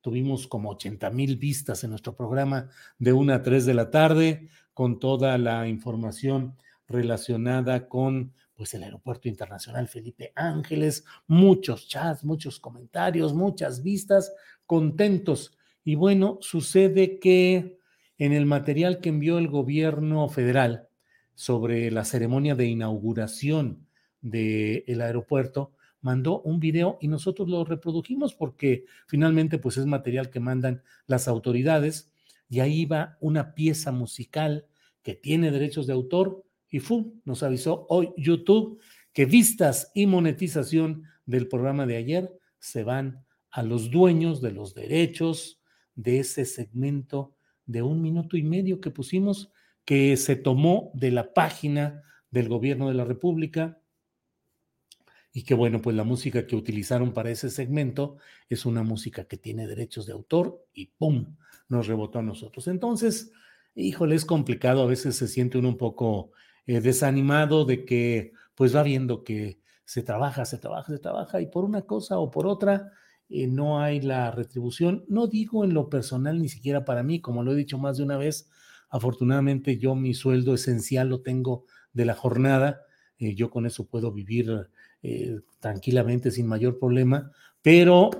tuvimos 0.00 0.46
como 0.46 0.70
80 0.70 1.10
mil 1.10 1.36
vistas 1.36 1.82
en 1.82 1.90
nuestro 1.90 2.14
programa 2.14 2.68
de 2.98 3.12
una 3.12 3.36
a 3.36 3.42
tres 3.42 3.66
de 3.66 3.74
la 3.74 3.90
tarde 3.90 4.48
con 4.74 5.00
toda 5.00 5.38
la 5.38 5.66
información 5.66 6.56
relacionada 6.86 7.88
con 7.88 8.32
pues 8.62 8.74
el 8.74 8.84
aeropuerto 8.84 9.26
internacional 9.26 9.88
Felipe 9.88 10.30
Ángeles, 10.36 11.04
muchos 11.26 11.88
chats, 11.88 12.22
muchos 12.22 12.60
comentarios, 12.60 13.34
muchas 13.34 13.82
vistas, 13.82 14.32
contentos. 14.66 15.58
Y 15.82 15.96
bueno, 15.96 16.38
sucede 16.40 17.18
que 17.18 17.76
en 18.18 18.32
el 18.32 18.46
material 18.46 19.00
que 19.00 19.08
envió 19.08 19.38
el 19.38 19.48
gobierno 19.48 20.28
federal, 20.28 20.86
sobre 21.34 21.90
la 21.90 22.04
ceremonia 22.04 22.54
de 22.54 22.66
inauguración 22.66 23.88
del 24.20 25.00
aeropuerto, 25.00 25.72
mandó 26.00 26.40
un 26.42 26.60
video 26.60 26.98
y 27.00 27.08
nosotros 27.08 27.48
lo 27.48 27.64
reprodujimos 27.64 28.32
porque 28.32 28.84
finalmente 29.08 29.58
pues 29.58 29.76
es 29.76 29.86
material 29.86 30.30
que 30.30 30.38
mandan 30.38 30.84
las 31.08 31.26
autoridades 31.26 32.12
y 32.48 32.60
ahí 32.60 32.84
va 32.84 33.18
una 33.18 33.56
pieza 33.56 33.90
musical 33.90 34.66
que 35.02 35.16
tiene 35.16 35.50
derechos 35.50 35.88
de 35.88 35.94
autor 35.94 36.44
y 36.72 36.80
¡fum! 36.80 37.20
nos 37.24 37.44
avisó 37.44 37.86
hoy 37.90 38.12
YouTube 38.16 38.80
que 39.12 39.26
vistas 39.26 39.92
y 39.94 40.06
monetización 40.06 41.04
del 41.26 41.46
programa 41.46 41.86
de 41.86 41.98
ayer 41.98 42.32
se 42.58 42.82
van 42.82 43.24
a 43.50 43.62
los 43.62 43.90
dueños 43.90 44.40
de 44.40 44.52
los 44.52 44.74
derechos 44.74 45.60
de 45.94 46.18
ese 46.18 46.46
segmento 46.46 47.36
de 47.66 47.82
un 47.82 48.00
minuto 48.00 48.38
y 48.38 48.42
medio 48.42 48.80
que 48.80 48.90
pusimos 48.90 49.52
que 49.84 50.16
se 50.16 50.34
tomó 50.34 50.90
de 50.94 51.10
la 51.10 51.34
página 51.34 52.02
del 52.30 52.48
gobierno 52.48 52.88
de 52.88 52.94
la 52.94 53.04
República 53.04 53.78
y 55.34 55.44
que 55.44 55.54
bueno, 55.54 55.82
pues 55.82 55.94
la 55.94 56.04
música 56.04 56.46
que 56.46 56.56
utilizaron 56.56 57.12
para 57.12 57.30
ese 57.30 57.50
segmento 57.50 58.16
es 58.48 58.64
una 58.64 58.82
música 58.82 59.24
que 59.24 59.36
tiene 59.36 59.66
derechos 59.66 60.06
de 60.06 60.14
autor 60.14 60.66
y 60.72 60.86
¡pum! 60.86 61.36
nos 61.68 61.86
rebotó 61.86 62.18
a 62.18 62.22
nosotros. 62.22 62.66
Entonces, 62.66 63.30
híjole, 63.74 64.14
es 64.14 64.24
complicado, 64.24 64.82
a 64.82 64.86
veces 64.86 65.16
se 65.16 65.28
siente 65.28 65.58
uno 65.58 65.68
un 65.68 65.78
poco 65.78 66.32
eh, 66.66 66.80
desanimado 66.80 67.64
de 67.64 67.84
que 67.84 68.32
pues 68.54 68.74
va 68.74 68.82
viendo 68.82 69.24
que 69.24 69.60
se 69.84 70.02
trabaja, 70.02 70.44
se 70.44 70.58
trabaja, 70.58 70.92
se 70.92 70.98
trabaja 70.98 71.40
y 71.40 71.46
por 71.46 71.64
una 71.64 71.82
cosa 71.82 72.18
o 72.18 72.30
por 72.30 72.46
otra 72.46 72.92
eh, 73.28 73.46
no 73.46 73.80
hay 73.80 74.00
la 74.00 74.30
retribución. 74.30 75.04
No 75.08 75.26
digo 75.26 75.64
en 75.64 75.74
lo 75.74 75.88
personal 75.88 76.40
ni 76.40 76.48
siquiera 76.48 76.84
para 76.84 77.02
mí, 77.02 77.20
como 77.20 77.42
lo 77.42 77.52
he 77.52 77.56
dicho 77.56 77.78
más 77.78 77.96
de 77.96 78.04
una 78.04 78.16
vez, 78.16 78.50
afortunadamente 78.90 79.78
yo 79.78 79.94
mi 79.94 80.14
sueldo 80.14 80.54
esencial 80.54 81.08
lo 81.08 81.22
tengo 81.22 81.64
de 81.92 82.04
la 82.04 82.14
jornada, 82.14 82.82
eh, 83.18 83.34
yo 83.34 83.50
con 83.50 83.66
eso 83.66 83.86
puedo 83.86 84.12
vivir 84.12 84.68
eh, 85.02 85.40
tranquilamente 85.60 86.30
sin 86.30 86.46
mayor 86.46 86.78
problema, 86.78 87.32
pero 87.62 88.10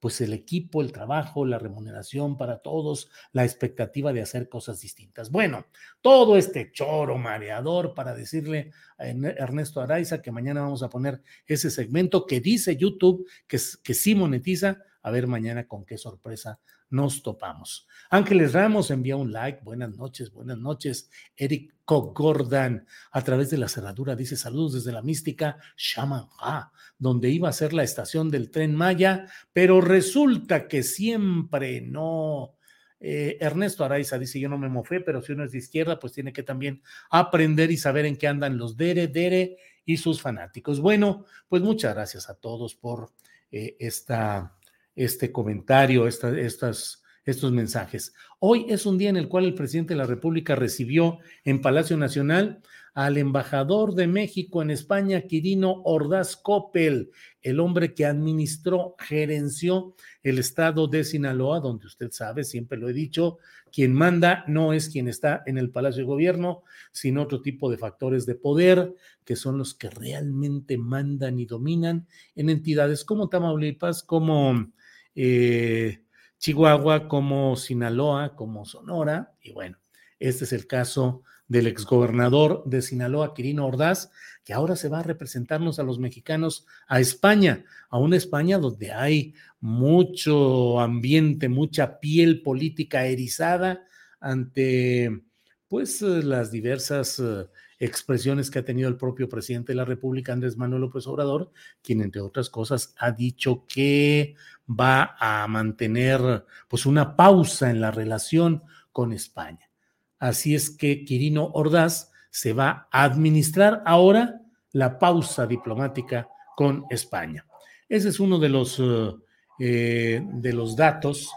pues 0.00 0.20
el 0.20 0.32
equipo, 0.32 0.80
el 0.82 0.92
trabajo, 0.92 1.44
la 1.44 1.58
remuneración 1.58 2.36
para 2.36 2.58
todos, 2.58 3.10
la 3.32 3.44
expectativa 3.44 4.12
de 4.12 4.22
hacer 4.22 4.48
cosas 4.48 4.80
distintas. 4.80 5.30
Bueno, 5.30 5.66
todo 6.00 6.36
este 6.36 6.70
choro 6.72 7.18
mareador 7.18 7.94
para 7.94 8.14
decirle 8.14 8.70
a 8.98 9.08
Ernesto 9.08 9.80
Araiza 9.80 10.22
que 10.22 10.32
mañana 10.32 10.62
vamos 10.62 10.82
a 10.82 10.88
poner 10.88 11.22
ese 11.46 11.70
segmento 11.70 12.26
que 12.26 12.40
dice 12.40 12.76
YouTube 12.76 13.28
que, 13.46 13.58
que 13.82 13.94
sí 13.94 14.14
monetiza, 14.14 14.78
a 15.02 15.10
ver 15.10 15.26
mañana 15.26 15.66
con 15.66 15.84
qué 15.84 15.96
sorpresa 15.98 16.60
nos 16.90 17.22
topamos. 17.22 17.86
Ángeles 18.10 18.52
Ramos 18.52 18.90
envía 18.90 19.16
un 19.16 19.32
like. 19.32 19.60
Buenas 19.62 19.96
noches, 19.96 20.32
buenas 20.32 20.58
noches. 20.58 21.10
Eric 21.36 21.74
Cogordan, 21.84 22.86
a 23.12 23.22
través 23.22 23.50
de 23.50 23.58
la 23.58 23.68
cerradura, 23.68 24.16
dice 24.16 24.36
saludos 24.36 24.74
desde 24.74 24.92
la 24.92 25.02
mística 25.02 25.58
Shamanha, 25.76 26.72
donde 26.98 27.30
iba 27.30 27.48
a 27.48 27.52
ser 27.52 27.72
la 27.72 27.82
estación 27.82 28.30
del 28.30 28.50
tren 28.50 28.74
Maya, 28.74 29.26
pero 29.52 29.80
resulta 29.80 30.68
que 30.68 30.82
siempre 30.82 31.80
no. 31.80 32.54
Eh, 33.00 33.38
Ernesto 33.40 33.84
Araiza 33.84 34.18
dice: 34.18 34.40
Yo 34.40 34.48
no 34.48 34.58
me 34.58 34.68
mofé, 34.68 35.00
pero 35.00 35.22
si 35.22 35.32
uno 35.32 35.44
es 35.44 35.52
de 35.52 35.58
izquierda, 35.58 35.98
pues 36.00 36.12
tiene 36.12 36.32
que 36.32 36.42
también 36.42 36.82
aprender 37.10 37.70
y 37.70 37.76
saber 37.76 38.06
en 38.06 38.16
qué 38.16 38.26
andan 38.26 38.58
los 38.58 38.76
Dere, 38.76 39.06
Dere 39.06 39.56
y 39.84 39.98
sus 39.98 40.20
fanáticos. 40.20 40.80
Bueno, 40.80 41.24
pues 41.48 41.62
muchas 41.62 41.94
gracias 41.94 42.28
a 42.28 42.34
todos 42.34 42.74
por 42.74 43.12
eh, 43.50 43.76
esta 43.78 44.57
este 44.98 45.30
comentario, 45.30 46.06
estas, 46.06 47.02
estos 47.24 47.52
mensajes. 47.52 48.14
Hoy 48.40 48.66
es 48.68 48.84
un 48.84 48.98
día 48.98 49.10
en 49.10 49.16
el 49.16 49.28
cual 49.28 49.44
el 49.44 49.54
presidente 49.54 49.94
de 49.94 49.98
la 49.98 50.06
República 50.06 50.56
recibió 50.56 51.18
en 51.44 51.60
Palacio 51.60 51.96
Nacional 51.96 52.60
al 52.94 53.16
embajador 53.16 53.94
de 53.94 54.08
México 54.08 54.60
en 54.60 54.72
España, 54.72 55.20
Quirino 55.20 55.82
Ordaz 55.84 56.34
Coppel, 56.34 57.12
el 57.42 57.60
hombre 57.60 57.94
que 57.94 58.04
administró, 58.04 58.96
gerenció 58.98 59.94
el 60.24 60.40
estado 60.40 60.88
de 60.88 61.04
Sinaloa, 61.04 61.60
donde 61.60 61.86
usted 61.86 62.10
sabe, 62.10 62.42
siempre 62.42 62.76
lo 62.76 62.88
he 62.88 62.92
dicho, 62.92 63.38
quien 63.70 63.92
manda 63.92 64.44
no 64.48 64.72
es 64.72 64.88
quien 64.88 65.06
está 65.06 65.44
en 65.46 65.58
el 65.58 65.70
Palacio 65.70 66.02
de 66.02 66.08
Gobierno, 66.08 66.64
sino 66.90 67.22
otro 67.22 67.40
tipo 67.40 67.70
de 67.70 67.78
factores 67.78 68.26
de 68.26 68.34
poder, 68.34 68.94
que 69.24 69.36
son 69.36 69.58
los 69.58 69.74
que 69.74 69.90
realmente 69.90 70.76
mandan 70.76 71.38
y 71.38 71.46
dominan 71.46 72.08
en 72.34 72.50
entidades 72.50 73.04
como 73.04 73.28
Tamaulipas, 73.28 74.02
como 74.02 74.72
eh, 75.20 76.04
Chihuahua, 76.38 77.08
como 77.08 77.56
Sinaloa, 77.56 78.36
como 78.36 78.64
Sonora. 78.64 79.34
Y 79.42 79.50
bueno, 79.50 79.78
este 80.20 80.44
es 80.44 80.52
el 80.52 80.68
caso 80.68 81.24
del 81.48 81.66
exgobernador 81.66 82.62
de 82.66 82.82
Sinaloa, 82.82 83.34
Quirino 83.34 83.66
Ordaz, 83.66 84.12
que 84.44 84.52
ahora 84.52 84.76
se 84.76 84.88
va 84.88 85.00
a 85.00 85.02
representarnos 85.02 85.80
a 85.80 85.82
los 85.82 85.98
mexicanos 85.98 86.66
a 86.86 87.00
España, 87.00 87.64
a 87.90 87.98
una 87.98 88.16
España 88.16 88.58
donde 88.58 88.92
hay 88.92 89.34
mucho 89.60 90.78
ambiente, 90.78 91.48
mucha 91.48 91.98
piel 91.98 92.42
política 92.42 93.06
erizada 93.06 93.84
ante 94.20 95.22
pues 95.66 96.00
las 96.00 96.52
diversas 96.52 97.18
eh, 97.18 97.46
expresiones 97.78 98.50
que 98.50 98.58
ha 98.58 98.64
tenido 98.64 98.88
el 98.88 98.96
propio 98.96 99.28
presidente 99.28 99.72
de 99.72 99.76
la 99.76 99.84
República, 99.84 100.32
Andrés 100.32 100.56
Manuel 100.56 100.82
López 100.82 101.06
Obrador, 101.06 101.52
quien 101.82 102.02
entre 102.02 102.20
otras 102.20 102.50
cosas 102.50 102.94
ha 102.98 103.12
dicho 103.12 103.64
que 103.68 104.34
va 104.68 105.16
a 105.18 105.46
mantener 105.46 106.44
pues 106.68 106.86
una 106.86 107.16
pausa 107.16 107.70
en 107.70 107.80
la 107.80 107.90
relación 107.90 108.62
con 108.92 109.12
España. 109.12 109.70
Así 110.18 110.54
es 110.54 110.70
que 110.70 111.04
Quirino 111.04 111.50
Ordaz 111.54 112.10
se 112.30 112.52
va 112.52 112.88
a 112.90 113.04
administrar 113.04 113.82
ahora 113.86 114.42
la 114.72 114.98
pausa 114.98 115.46
diplomática 115.46 116.28
con 116.56 116.84
España. 116.90 117.46
Ese 117.88 118.10
es 118.10 118.20
uno 118.20 118.38
de 118.38 118.48
los, 118.48 118.78
eh, 118.80 119.14
eh, 119.60 120.22
de 120.24 120.52
los 120.52 120.76
datos 120.76 121.30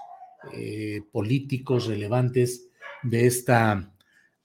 eh, 0.54 1.02
políticos 1.12 1.86
relevantes 1.86 2.68
de 3.04 3.28
esta 3.28 3.91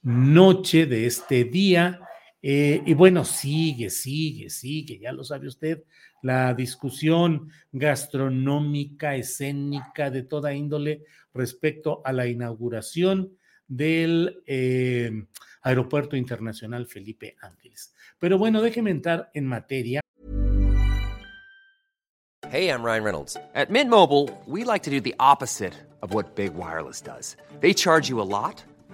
noche, 0.07 0.87
de 0.87 1.07
este 1.07 1.45
día. 1.45 2.01
y 2.41 2.95
bueno, 2.95 3.25
sigue, 3.25 3.91
sigue, 3.91 4.51
sigue, 4.51 5.01
ya 5.01 5.11
lo 5.11 5.25
sabe 5.25 5.49
usted, 5.49 5.83
la 6.23 6.55
discusión 6.55 7.51
gastronómica, 7.73 9.17
escénica, 9.17 10.11
de 10.11 10.23
toda 10.23 10.55
índole 10.55 11.03
respecto 11.35 12.03
a 12.05 12.13
la 12.13 12.29
inauguración 12.29 13.37
del 13.67 14.43
eh, 14.47 15.11
Aeropuerto 15.63 16.17
Internacional 16.17 16.87
Felipe 16.87 17.35
Ángeles. 17.43 17.93
Pero 18.21 18.39
bueno, 18.39 18.63
déjeme 18.63 18.93
entrar 18.93 19.31
en 19.35 19.47
materia. 19.47 20.01
Hey, 22.49 22.69
I'm 22.69 22.85
Ryan 22.85 23.03
Reynolds. 23.03 23.37
At 23.57 23.71
Mint 23.71 23.91
Mobile, 23.91 24.31
we 24.47 24.63
like 24.63 24.85
to 24.85 24.91
do 24.91 25.01
the 25.01 25.17
opposite 25.19 25.75
of 26.01 26.15
what 26.15 26.37
Big 26.37 26.55
Wireless 26.55 27.03
does. 27.03 27.37
They 27.61 27.75
charge 27.75 28.09
you 28.09 28.21
a 28.21 28.23
lot. 28.23 28.63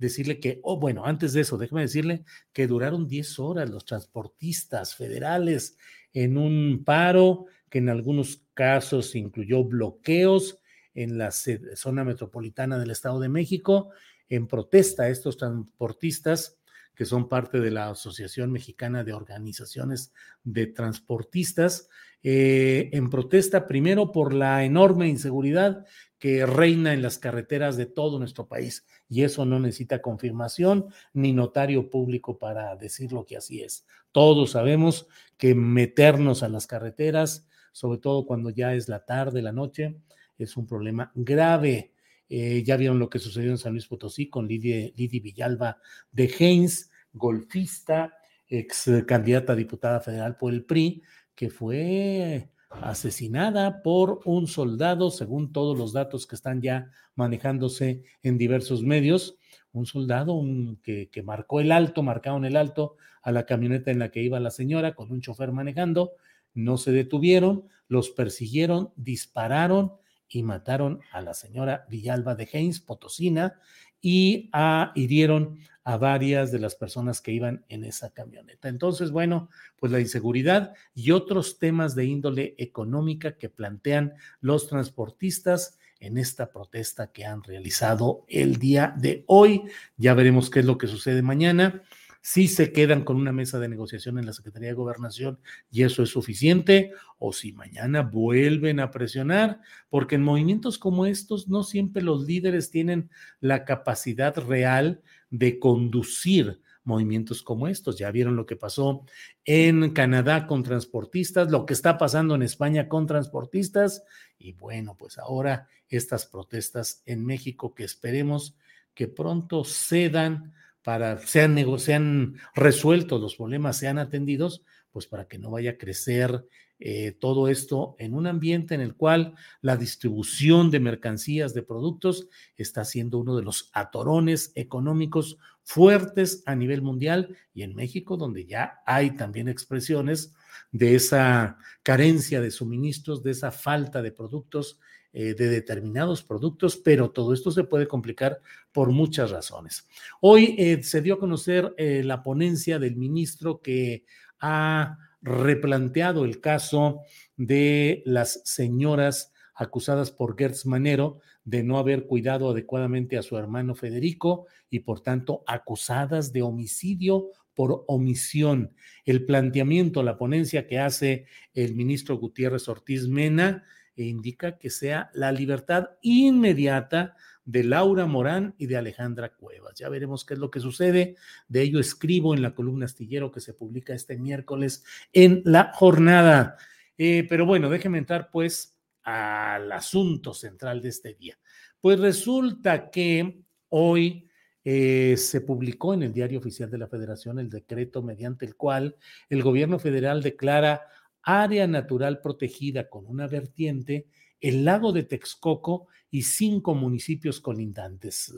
Decirle 0.00 0.40
que, 0.40 0.60
oh, 0.62 0.80
bueno, 0.80 1.04
antes 1.04 1.34
de 1.34 1.42
eso, 1.42 1.58
déjeme 1.58 1.82
decirle 1.82 2.24
que 2.52 2.66
duraron 2.66 3.06
10 3.06 3.38
horas 3.38 3.70
los 3.70 3.84
transportistas 3.84 4.96
federales 4.96 5.76
en 6.12 6.38
un 6.38 6.82
paro 6.84 7.46
que 7.68 7.78
en 7.78 7.90
algunos 7.90 8.42
casos 8.54 9.14
incluyó 9.14 9.62
bloqueos 9.62 10.58
en 10.94 11.18
la 11.18 11.30
zona 11.30 12.02
metropolitana 12.02 12.78
del 12.78 12.90
Estado 12.90 13.20
de 13.20 13.28
México 13.28 13.90
en 14.28 14.46
protesta 14.48 15.04
a 15.04 15.08
estos 15.10 15.36
transportistas 15.36 16.58
que 16.94 17.04
son 17.04 17.28
parte 17.28 17.60
de 17.60 17.70
la 17.70 17.90
Asociación 17.90 18.50
Mexicana 18.50 19.04
de 19.04 19.12
Organizaciones 19.12 20.12
de 20.44 20.66
Transportistas, 20.66 21.88
eh, 22.22 22.90
en 22.92 23.08
protesta 23.08 23.66
primero 23.66 24.12
por 24.12 24.34
la 24.34 24.64
enorme 24.64 25.08
inseguridad 25.08 25.86
que 26.18 26.44
reina 26.44 26.92
en 26.92 27.00
las 27.00 27.18
carreteras 27.18 27.78
de 27.78 27.86
todo 27.86 28.18
nuestro 28.18 28.46
país. 28.46 28.86
Y 29.08 29.22
eso 29.22 29.46
no 29.46 29.58
necesita 29.58 30.02
confirmación 30.02 30.86
ni 31.14 31.32
notario 31.32 31.88
público 31.88 32.38
para 32.38 32.76
decirlo 32.76 33.24
que 33.24 33.38
así 33.38 33.62
es. 33.62 33.86
Todos 34.12 34.50
sabemos 34.50 35.08
que 35.38 35.54
meternos 35.54 36.42
a 36.42 36.50
las 36.50 36.66
carreteras, 36.66 37.48
sobre 37.72 37.98
todo 37.98 38.26
cuando 38.26 38.50
ya 38.50 38.74
es 38.74 38.88
la 38.88 39.06
tarde, 39.06 39.40
la 39.40 39.52
noche, 39.52 39.96
es 40.36 40.56
un 40.58 40.66
problema 40.66 41.10
grave. 41.14 41.94
Eh, 42.28 42.62
ya 42.64 42.76
vieron 42.76 42.98
lo 42.98 43.08
que 43.08 43.18
sucedió 43.18 43.50
en 43.50 43.58
San 43.58 43.72
Luis 43.72 43.86
Potosí 43.86 44.28
con 44.28 44.46
Lidia, 44.46 44.92
Villalba 44.94 45.78
de 46.12 46.32
Haynes, 46.38 46.90
golfista, 47.12 48.14
ex 48.46 48.90
candidata 49.06 49.54
a 49.54 49.56
diputada 49.56 50.00
federal 50.00 50.36
por 50.36 50.52
el 50.52 50.64
PRI, 50.64 51.02
que 51.40 51.48
fue 51.48 52.50
asesinada 52.68 53.82
por 53.82 54.20
un 54.26 54.46
soldado, 54.46 55.10
según 55.10 55.54
todos 55.54 55.78
los 55.78 55.94
datos 55.94 56.26
que 56.26 56.34
están 56.34 56.60
ya 56.60 56.90
manejándose 57.14 58.02
en 58.22 58.36
diversos 58.36 58.82
medios, 58.82 59.38
un 59.72 59.86
soldado 59.86 60.38
que, 60.82 61.08
que, 61.08 61.22
marcó 61.22 61.60
el 61.60 61.72
alto, 61.72 62.02
marcaron 62.02 62.44
el 62.44 62.58
alto 62.58 62.96
a 63.22 63.32
la 63.32 63.46
camioneta 63.46 63.90
en 63.90 64.00
la 64.00 64.10
que 64.10 64.22
iba 64.22 64.38
la 64.38 64.50
señora 64.50 64.94
con 64.94 65.10
un 65.10 65.22
chofer 65.22 65.50
manejando, 65.50 66.12
no 66.52 66.76
se 66.76 66.92
detuvieron, 66.92 67.64
los 67.88 68.10
persiguieron, 68.10 68.92
dispararon 68.96 69.94
y 70.28 70.42
mataron 70.42 71.00
a 71.10 71.22
la 71.22 71.32
señora 71.32 71.86
Villalba 71.88 72.34
de 72.34 72.50
Haynes, 72.52 72.80
Potosina, 72.80 73.58
y 74.02 74.50
a, 74.52 74.92
hirieron 74.94 75.58
a 75.84 75.96
varias 75.96 76.52
de 76.52 76.58
las 76.58 76.74
personas 76.74 77.20
que 77.20 77.32
iban 77.32 77.64
en 77.68 77.84
esa 77.84 78.10
camioneta. 78.10 78.68
Entonces, 78.68 79.10
bueno, 79.10 79.48
pues 79.78 79.90
la 79.92 80.00
inseguridad 80.00 80.74
y 80.94 81.12
otros 81.12 81.58
temas 81.58 81.94
de 81.94 82.04
índole 82.04 82.54
económica 82.58 83.38
que 83.38 83.48
plantean 83.48 84.14
los 84.40 84.68
transportistas 84.68 85.78
en 86.00 86.18
esta 86.18 86.50
protesta 86.50 87.12
que 87.12 87.24
han 87.24 87.42
realizado 87.42 88.24
el 88.28 88.56
día 88.56 88.94
de 88.96 89.24
hoy. 89.26 89.62
Ya 89.96 90.14
veremos 90.14 90.50
qué 90.50 90.60
es 90.60 90.66
lo 90.66 90.78
que 90.78 90.86
sucede 90.86 91.22
mañana 91.22 91.82
si 92.22 92.48
se 92.48 92.72
quedan 92.72 93.04
con 93.04 93.16
una 93.16 93.32
mesa 93.32 93.58
de 93.58 93.68
negociación 93.68 94.18
en 94.18 94.26
la 94.26 94.32
Secretaría 94.32 94.68
de 94.68 94.74
Gobernación 94.74 95.38
y 95.70 95.84
eso 95.84 96.02
es 96.02 96.10
suficiente, 96.10 96.92
o 97.18 97.32
si 97.32 97.52
mañana 97.52 98.02
vuelven 98.02 98.80
a 98.80 98.90
presionar, 98.90 99.60
porque 99.88 100.16
en 100.16 100.22
movimientos 100.22 100.78
como 100.78 101.06
estos 101.06 101.48
no 101.48 101.62
siempre 101.62 102.02
los 102.02 102.26
líderes 102.26 102.70
tienen 102.70 103.10
la 103.40 103.64
capacidad 103.64 104.36
real 104.36 105.02
de 105.30 105.58
conducir 105.58 106.60
movimientos 106.84 107.42
como 107.42 107.68
estos. 107.68 107.98
Ya 107.98 108.10
vieron 108.10 108.36
lo 108.36 108.46
que 108.46 108.56
pasó 108.56 109.04
en 109.44 109.90
Canadá 109.90 110.46
con 110.46 110.62
transportistas, 110.62 111.50
lo 111.50 111.66
que 111.66 111.72
está 111.72 111.98
pasando 111.98 112.34
en 112.34 112.42
España 112.42 112.88
con 112.88 113.06
transportistas 113.06 114.02
y 114.38 114.52
bueno, 114.52 114.96
pues 114.96 115.18
ahora 115.18 115.68
estas 115.88 116.26
protestas 116.26 117.02
en 117.06 117.24
México 117.24 117.74
que 117.74 117.84
esperemos 117.84 118.56
que 118.94 119.08
pronto 119.08 119.64
cedan 119.64 120.52
para 120.82 121.18
sean, 121.26 121.56
sean 121.78 122.36
resueltos 122.54 123.20
los 123.20 123.36
problemas, 123.36 123.76
sean 123.78 123.98
atendidos, 123.98 124.62
pues 124.90 125.06
para 125.06 125.26
que 125.26 125.38
no 125.38 125.50
vaya 125.50 125.72
a 125.72 125.78
crecer 125.78 126.44
eh, 126.82 127.12
todo 127.12 127.48
esto 127.48 127.94
en 127.98 128.14
un 128.14 128.26
ambiente 128.26 128.74
en 128.74 128.80
el 128.80 128.94
cual 128.94 129.34
la 129.60 129.76
distribución 129.76 130.70
de 130.70 130.80
mercancías, 130.80 131.52
de 131.52 131.62
productos, 131.62 132.28
está 132.56 132.86
siendo 132.86 133.18
uno 133.18 133.36
de 133.36 133.42
los 133.42 133.70
atorones 133.74 134.52
económicos 134.54 135.36
fuertes 135.62 136.42
a 136.46 136.56
nivel 136.56 136.80
mundial 136.80 137.36
y 137.52 137.64
en 137.64 137.74
México, 137.74 138.16
donde 138.16 138.46
ya 138.46 138.80
hay 138.86 139.10
también 139.10 139.48
expresiones 139.48 140.34
de 140.72 140.94
esa 140.94 141.58
carencia 141.82 142.40
de 142.40 142.50
suministros, 142.50 143.22
de 143.22 143.32
esa 143.32 143.50
falta 143.50 144.02
de 144.02 144.12
productos 144.12 144.78
eh, 145.12 145.34
de 145.34 145.48
determinados 145.48 146.22
productos, 146.22 146.76
pero 146.76 147.10
todo 147.10 147.34
esto 147.34 147.50
se 147.50 147.64
puede 147.64 147.88
complicar 147.88 148.40
por 148.70 148.90
muchas 148.92 149.32
razones. 149.32 149.88
Hoy 150.20 150.54
eh, 150.56 150.84
se 150.84 151.02
dio 151.02 151.14
a 151.14 151.18
conocer 151.18 151.74
eh, 151.78 152.02
la 152.04 152.22
ponencia 152.22 152.78
del 152.78 152.94
ministro 152.94 153.60
que 153.60 154.04
ha 154.38 154.98
replanteado 155.20 156.24
el 156.24 156.40
caso 156.40 157.00
de 157.36 158.04
las 158.06 158.40
señoras 158.44 159.32
acusadas 159.52 160.12
por 160.12 160.38
Gertz 160.38 160.64
Manero 160.64 161.18
de 161.44 161.64
no 161.64 161.78
haber 161.78 162.06
cuidado 162.06 162.48
adecuadamente 162.48 163.18
a 163.18 163.22
su 163.22 163.36
hermano 163.36 163.74
Federico 163.74 164.46
y 164.70 164.78
por 164.80 165.00
tanto 165.00 165.42
acusadas 165.44 166.32
de 166.32 166.42
homicidio 166.42 167.30
por 167.60 167.84
omisión. 167.88 168.74
El 169.04 169.26
planteamiento, 169.26 170.02
la 170.02 170.16
ponencia 170.16 170.66
que 170.66 170.78
hace 170.78 171.26
el 171.52 171.74
ministro 171.74 172.16
Gutiérrez 172.16 172.66
Ortiz 172.70 173.06
Mena 173.06 173.66
e 173.94 174.04
indica 174.04 174.56
que 174.56 174.70
sea 174.70 175.10
la 175.12 175.30
libertad 175.30 175.90
inmediata 176.00 177.16
de 177.44 177.62
Laura 177.64 178.06
Morán 178.06 178.54
y 178.56 178.64
de 178.64 178.78
Alejandra 178.78 179.34
Cuevas. 179.34 179.74
Ya 179.74 179.90
veremos 179.90 180.24
qué 180.24 180.32
es 180.32 180.40
lo 180.40 180.50
que 180.50 180.60
sucede. 180.60 181.16
De 181.48 181.60
ello 181.60 181.80
escribo 181.80 182.32
en 182.34 182.40
la 182.40 182.54
columna 182.54 182.86
astillero 182.86 183.30
que 183.30 183.42
se 183.42 183.52
publica 183.52 183.92
este 183.92 184.16
miércoles 184.16 184.82
en 185.12 185.42
la 185.44 185.70
jornada. 185.74 186.56
Eh, 186.96 187.26
pero 187.28 187.44
bueno, 187.44 187.68
déjeme 187.68 187.98
entrar 187.98 188.30
pues 188.32 188.74
al 189.02 189.70
asunto 189.70 190.32
central 190.32 190.80
de 190.80 190.88
este 190.88 191.12
día. 191.12 191.38
Pues 191.78 192.00
resulta 192.00 192.88
que 192.88 193.42
hoy 193.68 194.29
eh, 194.64 195.14
se 195.16 195.40
publicó 195.40 195.94
en 195.94 196.02
el 196.02 196.12
Diario 196.12 196.38
Oficial 196.38 196.70
de 196.70 196.78
la 196.78 196.88
Federación 196.88 197.38
el 197.38 197.48
decreto 197.48 198.02
mediante 198.02 198.44
el 198.44 198.56
cual 198.56 198.96
el 199.28 199.42
gobierno 199.42 199.78
federal 199.78 200.22
declara 200.22 200.82
área 201.22 201.66
natural 201.66 202.20
protegida 202.20 202.88
con 202.88 203.06
una 203.06 203.26
vertiente, 203.26 204.06
el 204.40 204.64
lago 204.64 204.92
de 204.92 205.02
Texcoco 205.04 205.88
y 206.10 206.22
cinco 206.22 206.74
municipios 206.74 207.40
colindantes 207.40 208.34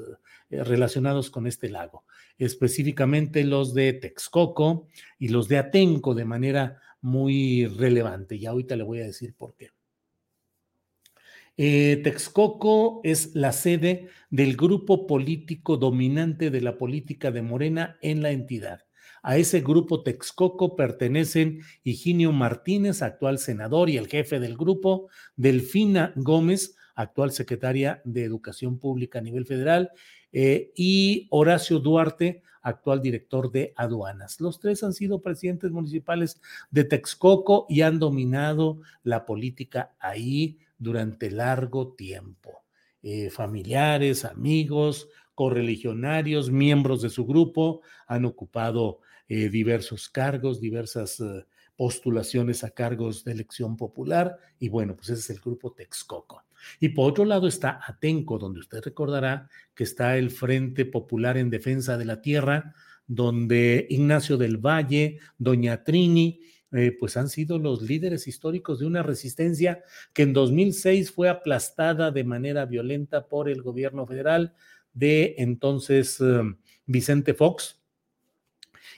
eh, 0.50 0.62
relacionados 0.62 1.30
con 1.30 1.46
este 1.46 1.68
lago, 1.68 2.04
específicamente 2.38 3.44
los 3.44 3.74
de 3.74 3.92
Texcoco 3.94 4.88
y 5.18 5.28
los 5.28 5.48
de 5.48 5.58
Atenco 5.58 6.14
de 6.14 6.24
manera 6.24 6.80
muy 7.00 7.66
relevante. 7.66 8.36
Y 8.36 8.46
ahorita 8.46 8.76
le 8.76 8.84
voy 8.84 9.00
a 9.00 9.06
decir 9.06 9.34
por 9.34 9.54
qué. 9.56 9.70
Eh, 11.58 12.00
Texcoco 12.02 13.00
es 13.04 13.34
la 13.34 13.52
sede 13.52 14.08
del 14.30 14.56
grupo 14.56 15.06
político 15.06 15.76
dominante 15.76 16.50
de 16.50 16.62
la 16.62 16.78
política 16.78 17.30
de 17.30 17.42
Morena 17.42 17.98
en 18.00 18.22
la 18.22 18.30
entidad. 18.30 18.80
A 19.22 19.36
ese 19.36 19.60
grupo 19.60 20.02
Texcoco 20.02 20.74
pertenecen 20.76 21.60
Higinio 21.84 22.32
Martínez, 22.32 23.02
actual 23.02 23.38
senador 23.38 23.90
y 23.90 23.98
el 23.98 24.08
jefe 24.08 24.40
del 24.40 24.56
grupo, 24.56 25.08
Delfina 25.36 26.12
Gómez, 26.16 26.74
actual 26.94 27.32
secretaria 27.32 28.00
de 28.04 28.24
Educación 28.24 28.78
Pública 28.78 29.18
a 29.18 29.22
nivel 29.22 29.46
federal, 29.46 29.90
eh, 30.32 30.72
y 30.74 31.28
Horacio 31.30 31.78
Duarte, 31.78 32.42
actual 32.62 33.02
director 33.02 33.52
de 33.52 33.74
aduanas. 33.76 34.40
Los 34.40 34.58
tres 34.58 34.82
han 34.82 34.92
sido 34.92 35.20
presidentes 35.20 35.70
municipales 35.70 36.40
de 36.70 36.84
Texcoco 36.84 37.66
y 37.68 37.82
han 37.82 37.98
dominado 37.98 38.80
la 39.02 39.26
política 39.26 39.94
ahí 40.00 40.58
durante 40.82 41.30
largo 41.30 41.94
tiempo. 41.94 42.64
Eh, 43.02 43.30
familiares, 43.30 44.24
amigos, 44.24 45.08
correligionarios, 45.34 46.50
miembros 46.50 47.02
de 47.02 47.10
su 47.10 47.24
grupo 47.24 47.82
han 48.06 48.24
ocupado 48.24 49.00
eh, 49.28 49.48
diversos 49.48 50.08
cargos, 50.08 50.60
diversas 50.60 51.20
eh, 51.20 51.46
postulaciones 51.76 52.64
a 52.64 52.70
cargos 52.70 53.24
de 53.24 53.32
elección 53.32 53.76
popular, 53.76 54.36
y 54.58 54.68
bueno, 54.68 54.94
pues 54.94 55.08
ese 55.10 55.20
es 55.20 55.30
el 55.30 55.40
grupo 55.40 55.72
Texcoco. 55.72 56.44
Y 56.78 56.90
por 56.90 57.10
otro 57.10 57.24
lado 57.24 57.48
está 57.48 57.80
Atenco, 57.84 58.38
donde 58.38 58.60
usted 58.60 58.82
recordará 58.82 59.48
que 59.74 59.84
está 59.84 60.16
el 60.16 60.30
Frente 60.30 60.84
Popular 60.84 61.36
en 61.36 61.50
Defensa 61.50 61.96
de 61.96 62.04
la 62.04 62.20
Tierra, 62.20 62.74
donde 63.06 63.86
Ignacio 63.90 64.36
del 64.36 64.58
Valle, 64.58 65.18
Doña 65.38 65.82
Trini, 65.82 66.40
eh, 66.72 66.96
pues 66.98 67.16
han 67.16 67.28
sido 67.28 67.58
los 67.58 67.82
líderes 67.82 68.26
históricos 68.26 68.80
de 68.80 68.86
una 68.86 69.02
resistencia 69.02 69.82
que 70.12 70.22
en 70.22 70.32
2006 70.32 71.10
fue 71.10 71.28
aplastada 71.28 72.10
de 72.10 72.24
manera 72.24 72.64
violenta 72.66 73.28
por 73.28 73.48
el 73.48 73.62
gobierno 73.62 74.06
federal 74.06 74.54
de 74.94 75.34
entonces 75.38 76.18
Vicente 76.86 77.34
Fox, 77.34 77.81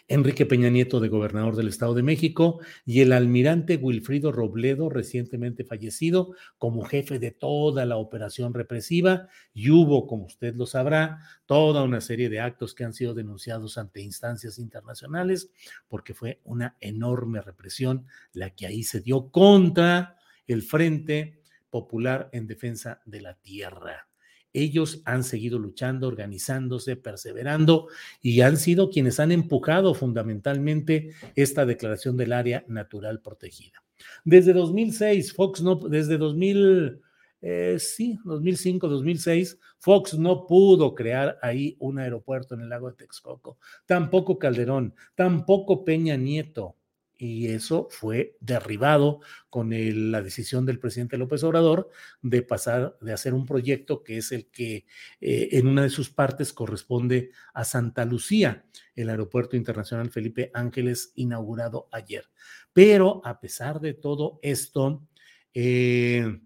Enrique 0.07 0.45
Peña 0.45 0.69
Nieto 0.69 1.01
de 1.01 1.09
gobernador 1.09 1.57
del 1.57 1.69
Estado 1.69 1.95
de 1.95 2.03
México 2.03 2.61
y 2.85 3.01
el 3.01 3.13
almirante 3.13 3.77
Wilfrido 3.77 4.33
Robledo, 4.33 4.91
recientemente 4.91 5.65
fallecido, 5.65 6.35
como 6.59 6.85
jefe 6.85 7.19
de 7.19 7.31
toda 7.31 7.87
la 7.87 7.97
operación 7.97 8.53
represiva. 8.53 9.29
Y 9.55 9.71
hubo, 9.71 10.07
como 10.07 10.27
usted 10.27 10.55
lo 10.55 10.67
sabrá, 10.67 11.21
toda 11.47 11.83
una 11.83 12.03
serie 12.03 12.29
de 12.29 12.41
actos 12.41 12.75
que 12.75 12.85
han 12.85 12.93
sido 12.93 13.15
denunciados 13.15 13.79
ante 13.79 14.03
instancias 14.03 14.59
internacionales, 14.59 15.51
porque 15.89 16.13
fue 16.13 16.41
una 16.45 16.77
enorme 16.81 17.41
represión 17.41 18.07
la 18.33 18.51
que 18.51 18.67
ahí 18.67 18.83
se 18.83 19.01
dio 19.01 19.31
contra 19.31 20.19
el 20.47 20.63
Frente 20.63 21.41
Popular 21.71 22.29
en 22.33 22.47
Defensa 22.47 23.01
de 23.07 23.23
la 23.23 23.35
Tierra. 23.35 24.07
Ellos 24.55 25.03
han 25.05 25.25
seguido 25.25 25.59
luchando, 25.59 26.09
organizándose, 26.09 26.97
perseverando 26.97 27.89
y 28.23 28.41
han 28.41 28.57
sido 28.57 28.89
quienes 28.89 29.21
han 29.21 29.33
empujado 29.33 29.93
fundamentalmente 29.95 31.11
esta 31.35 31.67
declaración 31.67 32.17
del 32.17 32.33
área 32.33 32.65
natural 32.69 33.21
protegida. 33.21 33.83
Desde 34.25 34.53
2006, 34.53 35.35
Fox 35.35 35.61
no, 35.61 35.75
desde 35.77 36.17
2000, 36.17 37.01
eh, 37.43 37.77
sí, 37.79 38.19
2005, 38.25 38.89
2006, 38.89 39.59
Fox 39.79 40.15
no 40.15 40.47
pudo 40.47 40.95
crear 40.95 41.39
ahí 41.43 41.77
un 41.81 41.99
aeropuerto 41.99 42.55
en 42.55 42.63
el 42.63 42.69
lago 42.71 42.91
de 42.91 42.97
Texcoco, 42.97 43.59
tampoco 43.87 44.39
Calderón, 44.39 44.95
tampoco 45.15 45.85
Peña 45.85 46.17
Nieto 46.17 46.77
y 47.25 47.49
eso 47.49 47.89
fue 47.91 48.37
derribado 48.41 49.21
con 49.49 49.71
la 49.71 50.21
decisión 50.21 50.67
del 50.67 50.79
presidente 50.79 51.17
López 51.17 51.43
Obrador 51.43 51.89
de 52.21 52.43
pasar, 52.43 52.99
de 53.01 53.15
hacer 53.15 53.33
un 53.33 53.47
proyecto 53.47 54.05
que 54.05 54.19
es 54.19 54.31
el 54.31 54.51
que 54.51 54.85
eh, 55.23 55.49
en 55.53 55.67
una 55.67 55.83
de 55.85 55.89
sus 55.89 56.11
partes 56.11 56.53
corresponde 56.53 57.31
a 57.55 57.65
Santa 57.65 58.05
Lucía, 58.05 58.67
el 58.95 59.09
Aeropuerto 59.09 59.57
Internacional 59.57 60.11
Felipe 60.11 60.51
Ángeles 60.53 61.13
inaugurado 61.15 61.89
ayer. 61.93 62.27
Pero 62.75 63.23
a 63.25 63.41
pesar 63.41 63.81
de 63.81 63.95
todo 63.95 64.39
esto, 64.43 65.09
eh, 65.55 66.41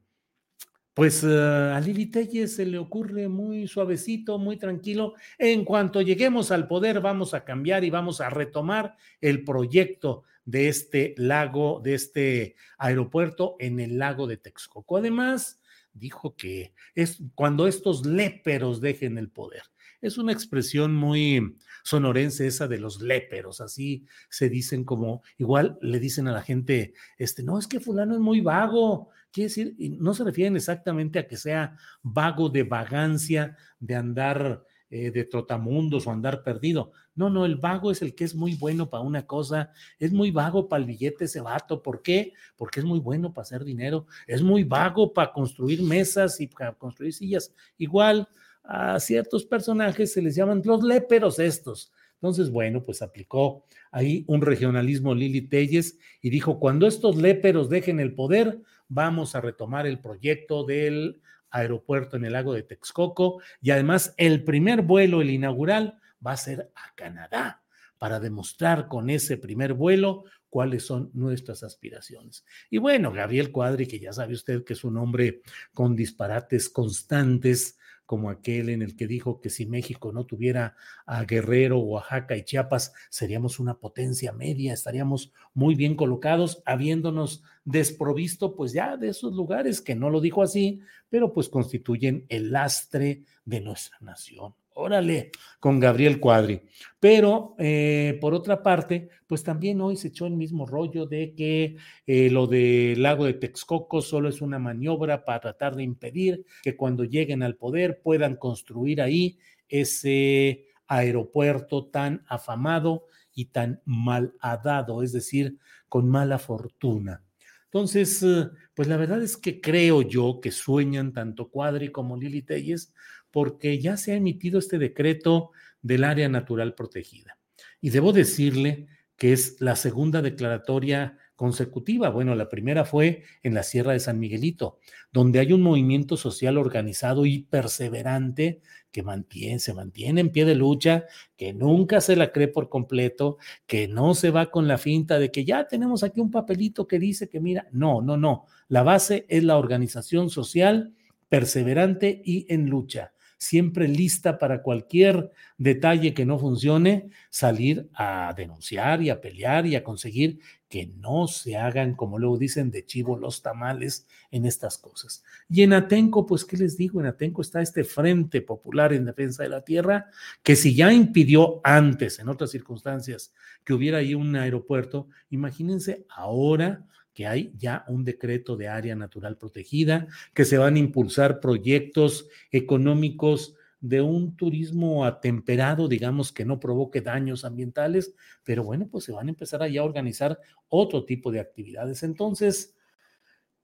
pues 0.98 1.22
eh, 1.22 1.28
a 1.28 1.78
Lili 1.78 2.06
Telles 2.06 2.56
se 2.56 2.66
le 2.66 2.76
ocurre 2.76 3.28
muy 3.28 3.68
suavecito, 3.68 4.36
muy 4.36 4.56
tranquilo. 4.56 5.14
En 5.38 5.64
cuanto 5.64 6.02
lleguemos 6.02 6.50
al 6.50 6.66
poder, 6.66 6.98
vamos 7.00 7.34
a 7.34 7.44
cambiar 7.44 7.84
y 7.84 7.90
vamos 7.90 8.20
a 8.20 8.30
retomar 8.30 8.96
el 9.20 9.44
proyecto 9.44 10.24
de 10.44 10.66
este 10.66 11.14
lago, 11.16 11.80
de 11.84 11.94
este 11.94 12.56
aeropuerto 12.78 13.54
en 13.60 13.78
el 13.78 13.96
lago 13.96 14.26
de 14.26 14.38
Texcoco. 14.38 14.96
Además, 14.96 15.60
dijo 15.92 16.34
que 16.34 16.74
es 16.96 17.22
cuando 17.36 17.68
estos 17.68 18.04
léperos 18.04 18.80
dejen 18.80 19.18
el 19.18 19.30
poder. 19.30 19.62
Es 20.00 20.18
una 20.18 20.32
expresión 20.32 20.96
muy 20.96 21.58
sonorense 21.84 22.48
esa 22.48 22.66
de 22.66 22.78
los 22.78 23.00
léperos, 23.00 23.60
así 23.60 24.04
se 24.30 24.48
dicen 24.48 24.82
como, 24.82 25.22
igual 25.38 25.78
le 25.80 26.00
dicen 26.00 26.26
a 26.26 26.32
la 26.32 26.42
gente, 26.42 26.92
este, 27.18 27.44
no, 27.44 27.56
es 27.56 27.68
que 27.68 27.78
fulano 27.78 28.14
es 28.14 28.20
muy 28.20 28.40
vago, 28.40 29.10
Quiere 29.30 29.48
decir, 29.48 29.76
no 29.98 30.14
se 30.14 30.24
refieren 30.24 30.56
exactamente 30.56 31.18
a 31.18 31.26
que 31.26 31.36
sea 31.36 31.76
vago 32.02 32.48
de 32.48 32.62
vagancia, 32.62 33.56
de 33.78 33.94
andar 33.94 34.64
eh, 34.90 35.10
de 35.10 35.24
trotamundos 35.24 36.06
o 36.06 36.10
andar 36.10 36.42
perdido. 36.42 36.92
No, 37.14 37.28
no, 37.28 37.44
el 37.44 37.56
vago 37.56 37.90
es 37.90 38.00
el 38.00 38.14
que 38.14 38.24
es 38.24 38.34
muy 38.34 38.54
bueno 38.54 38.88
para 38.88 39.02
una 39.02 39.26
cosa, 39.26 39.70
es 39.98 40.12
muy 40.12 40.30
vago 40.30 40.66
para 40.66 40.80
el 40.80 40.86
billete 40.86 41.26
ese 41.26 41.42
vato. 41.42 41.82
¿Por 41.82 42.00
qué? 42.00 42.32
Porque 42.56 42.80
es 42.80 42.86
muy 42.86 42.98
bueno 42.98 43.34
para 43.34 43.42
hacer 43.42 43.64
dinero, 43.64 44.06
es 44.26 44.40
muy 44.40 44.64
vago 44.64 45.12
para 45.12 45.30
construir 45.30 45.82
mesas 45.82 46.40
y 46.40 46.46
para 46.46 46.72
construir 46.72 47.12
sillas. 47.12 47.52
Igual 47.76 48.30
a 48.64 48.98
ciertos 48.98 49.44
personajes 49.44 50.10
se 50.10 50.22
les 50.22 50.34
llaman 50.34 50.62
los 50.64 50.82
léperos 50.82 51.38
estos. 51.38 51.92
Entonces, 52.14 52.50
bueno, 52.50 52.82
pues 52.82 53.02
aplicó 53.02 53.64
ahí 53.92 54.24
un 54.26 54.40
regionalismo 54.40 55.14
Lili 55.14 55.42
Telles 55.42 55.98
y 56.22 56.30
dijo, 56.30 56.58
cuando 56.58 56.86
estos 56.86 57.16
léperos 57.16 57.68
dejen 57.68 58.00
el 58.00 58.14
poder, 58.14 58.62
vamos 58.88 59.34
a 59.34 59.40
retomar 59.40 59.86
el 59.86 60.00
proyecto 60.00 60.64
del 60.64 61.20
aeropuerto 61.50 62.16
en 62.16 62.24
el 62.24 62.32
lago 62.32 62.52
de 62.52 62.62
Texcoco 62.62 63.40
y 63.60 63.70
además 63.70 64.14
el 64.16 64.44
primer 64.44 64.82
vuelo, 64.82 65.20
el 65.20 65.30
inaugural, 65.30 65.98
va 66.24 66.32
a 66.32 66.36
ser 66.36 66.70
a 66.74 66.94
Canadá 66.94 67.62
para 67.98 68.20
demostrar 68.20 68.88
con 68.88 69.10
ese 69.10 69.36
primer 69.36 69.74
vuelo 69.74 70.24
cuáles 70.50 70.86
son 70.86 71.10
nuestras 71.14 71.62
aspiraciones. 71.62 72.44
Y 72.70 72.78
bueno, 72.78 73.12
Gabriel 73.12 73.52
Cuadri, 73.52 73.86
que 73.86 73.98
ya 73.98 74.12
sabe 74.12 74.34
usted 74.34 74.64
que 74.64 74.72
es 74.72 74.84
un 74.84 74.96
hombre 74.96 75.42
con 75.74 75.94
disparates 75.94 76.68
constantes, 76.68 77.78
como 78.08 78.30
aquel 78.30 78.70
en 78.70 78.80
el 78.80 78.96
que 78.96 79.06
dijo 79.06 79.38
que 79.38 79.50
si 79.50 79.66
México 79.66 80.12
no 80.12 80.24
tuviera 80.24 80.76
a 81.04 81.24
Guerrero, 81.24 81.78
Oaxaca 81.80 82.38
y 82.38 82.42
Chiapas, 82.42 82.94
seríamos 83.10 83.60
una 83.60 83.74
potencia 83.80 84.32
media, 84.32 84.72
estaríamos 84.72 85.30
muy 85.52 85.74
bien 85.74 85.94
colocados, 85.94 86.62
habiéndonos 86.64 87.42
desprovisto 87.66 88.56
pues 88.56 88.72
ya 88.72 88.96
de 88.96 89.10
esos 89.10 89.34
lugares, 89.34 89.82
que 89.82 89.94
no 89.94 90.08
lo 90.08 90.22
dijo 90.22 90.42
así, 90.42 90.80
pero 91.10 91.34
pues 91.34 91.50
constituyen 91.50 92.24
el 92.30 92.50
lastre 92.50 93.24
de 93.44 93.60
nuestra 93.60 93.98
nación 94.00 94.54
órale, 94.78 95.32
con 95.60 95.80
Gabriel 95.80 96.20
Cuadri. 96.20 96.62
Pero 97.00 97.54
eh, 97.58 98.16
por 98.20 98.32
otra 98.32 98.62
parte, 98.62 99.08
pues 99.26 99.42
también 99.42 99.80
hoy 99.80 99.96
se 99.96 100.08
echó 100.08 100.26
el 100.26 100.34
mismo 100.34 100.66
rollo 100.66 101.06
de 101.06 101.34
que 101.34 101.76
eh, 102.06 102.30
lo 102.30 102.46
del 102.46 103.02
lago 103.02 103.24
de 103.24 103.34
Texcoco 103.34 104.00
solo 104.00 104.28
es 104.28 104.40
una 104.40 104.58
maniobra 104.58 105.24
para 105.24 105.40
tratar 105.40 105.74
de 105.74 105.82
impedir 105.82 106.44
que 106.62 106.76
cuando 106.76 107.04
lleguen 107.04 107.42
al 107.42 107.56
poder 107.56 108.00
puedan 108.02 108.36
construir 108.36 109.02
ahí 109.02 109.38
ese 109.68 110.66
aeropuerto 110.86 111.86
tan 111.86 112.24
afamado 112.28 113.06
y 113.34 113.46
tan 113.46 113.82
mal 113.84 114.34
dado, 114.64 115.02
es 115.02 115.12
decir, 115.12 115.58
con 115.88 116.08
mala 116.08 116.38
fortuna. 116.38 117.22
Entonces, 117.70 118.22
eh, 118.22 118.48
pues 118.74 118.88
la 118.88 118.96
verdad 118.96 119.22
es 119.22 119.36
que 119.36 119.60
creo 119.60 120.00
yo 120.00 120.40
que 120.40 120.50
sueñan 120.50 121.12
tanto 121.12 121.50
Cuadri 121.50 121.92
como 121.92 122.16
Lili 122.16 122.40
Telles 122.40 122.94
porque 123.38 123.78
ya 123.78 123.96
se 123.96 124.10
ha 124.10 124.16
emitido 124.16 124.58
este 124.58 124.78
decreto 124.78 125.52
del 125.80 126.02
área 126.02 126.28
natural 126.28 126.74
protegida. 126.74 127.38
Y 127.80 127.90
debo 127.90 128.12
decirle 128.12 128.88
que 129.16 129.32
es 129.32 129.60
la 129.60 129.76
segunda 129.76 130.22
declaratoria 130.22 131.16
consecutiva. 131.36 132.10
Bueno, 132.10 132.34
la 132.34 132.48
primera 132.48 132.84
fue 132.84 133.22
en 133.44 133.54
la 133.54 133.62
Sierra 133.62 133.92
de 133.92 134.00
San 134.00 134.18
Miguelito, 134.18 134.80
donde 135.12 135.38
hay 135.38 135.52
un 135.52 135.62
movimiento 135.62 136.16
social 136.16 136.58
organizado 136.58 137.26
y 137.26 137.44
perseverante 137.44 138.60
que 138.90 139.04
mantiene, 139.04 139.60
se 139.60 139.72
mantiene 139.72 140.20
en 140.20 140.32
pie 140.32 140.44
de 140.44 140.56
lucha, 140.56 141.04
que 141.36 141.52
nunca 141.52 142.00
se 142.00 142.16
la 142.16 142.32
cree 142.32 142.48
por 142.48 142.68
completo, 142.68 143.38
que 143.68 143.86
no 143.86 144.16
se 144.16 144.32
va 144.32 144.50
con 144.50 144.66
la 144.66 144.78
finta 144.78 145.20
de 145.20 145.30
que 145.30 145.44
ya 145.44 145.68
tenemos 145.68 146.02
aquí 146.02 146.18
un 146.20 146.32
papelito 146.32 146.88
que 146.88 146.98
dice 146.98 147.28
que 147.28 147.38
mira, 147.38 147.68
no, 147.70 148.02
no, 148.02 148.16
no. 148.16 148.46
La 148.66 148.82
base 148.82 149.26
es 149.28 149.44
la 149.44 149.58
organización 149.58 150.28
social 150.28 150.96
perseverante 151.28 152.20
y 152.24 152.52
en 152.52 152.68
lucha 152.68 153.12
siempre 153.38 153.88
lista 153.88 154.38
para 154.38 154.62
cualquier 154.62 155.30
detalle 155.56 156.12
que 156.12 156.26
no 156.26 156.38
funcione, 156.38 157.10
salir 157.30 157.88
a 157.94 158.34
denunciar 158.36 159.00
y 159.00 159.10
a 159.10 159.20
pelear 159.20 159.66
y 159.66 159.76
a 159.76 159.84
conseguir 159.84 160.40
que 160.68 160.86
no 160.86 161.28
se 161.28 161.56
hagan, 161.56 161.94
como 161.94 162.18
luego 162.18 162.36
dicen, 162.36 162.70
de 162.70 162.84
chivo 162.84 163.16
los 163.16 163.40
tamales 163.40 164.06
en 164.30 164.44
estas 164.44 164.76
cosas. 164.76 165.24
Y 165.48 165.62
en 165.62 165.72
Atenco, 165.72 166.26
pues, 166.26 166.44
¿qué 166.44 166.58
les 166.58 166.76
digo? 166.76 167.00
En 167.00 167.06
Atenco 167.06 167.40
está 167.40 167.62
este 167.62 167.84
Frente 167.84 168.42
Popular 168.42 168.92
en 168.92 169.06
Defensa 169.06 169.44
de 169.44 169.48
la 169.48 169.64
Tierra, 169.64 170.10
que 170.42 170.56
si 170.56 170.74
ya 170.74 170.92
impidió 170.92 171.62
antes, 171.64 172.18
en 172.18 172.28
otras 172.28 172.50
circunstancias, 172.50 173.32
que 173.64 173.72
hubiera 173.72 173.98
ahí 173.98 174.14
un 174.14 174.36
aeropuerto, 174.36 175.08
imagínense 175.30 176.04
ahora 176.10 176.84
que 177.18 177.26
hay 177.26 177.52
ya 177.56 177.84
un 177.88 178.04
decreto 178.04 178.56
de 178.56 178.68
área 178.68 178.94
natural 178.94 179.36
protegida, 179.36 180.06
que 180.34 180.44
se 180.44 180.56
van 180.56 180.76
a 180.76 180.78
impulsar 180.78 181.40
proyectos 181.40 182.28
económicos 182.52 183.56
de 183.80 184.02
un 184.02 184.36
turismo 184.36 185.04
atemperado, 185.04 185.88
digamos, 185.88 186.30
que 186.30 186.44
no 186.44 186.60
provoque 186.60 187.00
daños 187.00 187.44
ambientales, 187.44 188.14
pero 188.44 188.62
bueno, 188.62 188.86
pues 188.88 189.02
se 189.02 189.10
van 189.10 189.26
a 189.26 189.30
empezar 189.30 189.64
allá 189.64 189.80
a 189.80 189.84
organizar 189.84 190.38
otro 190.68 191.04
tipo 191.06 191.32
de 191.32 191.40
actividades. 191.40 192.04
Entonces, 192.04 192.76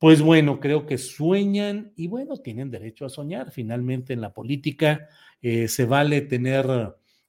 pues 0.01 0.21
bueno, 0.21 0.59
creo 0.59 0.85
que 0.85 0.99
sueñan 0.99 1.93
y 1.95 2.09
bueno, 2.09 2.39
tienen 2.39 2.73
derecho 2.73 3.07
a 3.07 3.09
soñar. 3.09 3.53
Finalmente 3.53 4.15
en 4.15 4.21
la 4.21 4.35
política 4.35 5.07
eh, 5.43 5.69
se 5.69 5.85
vale 5.85 6.23
tener 6.23 6.67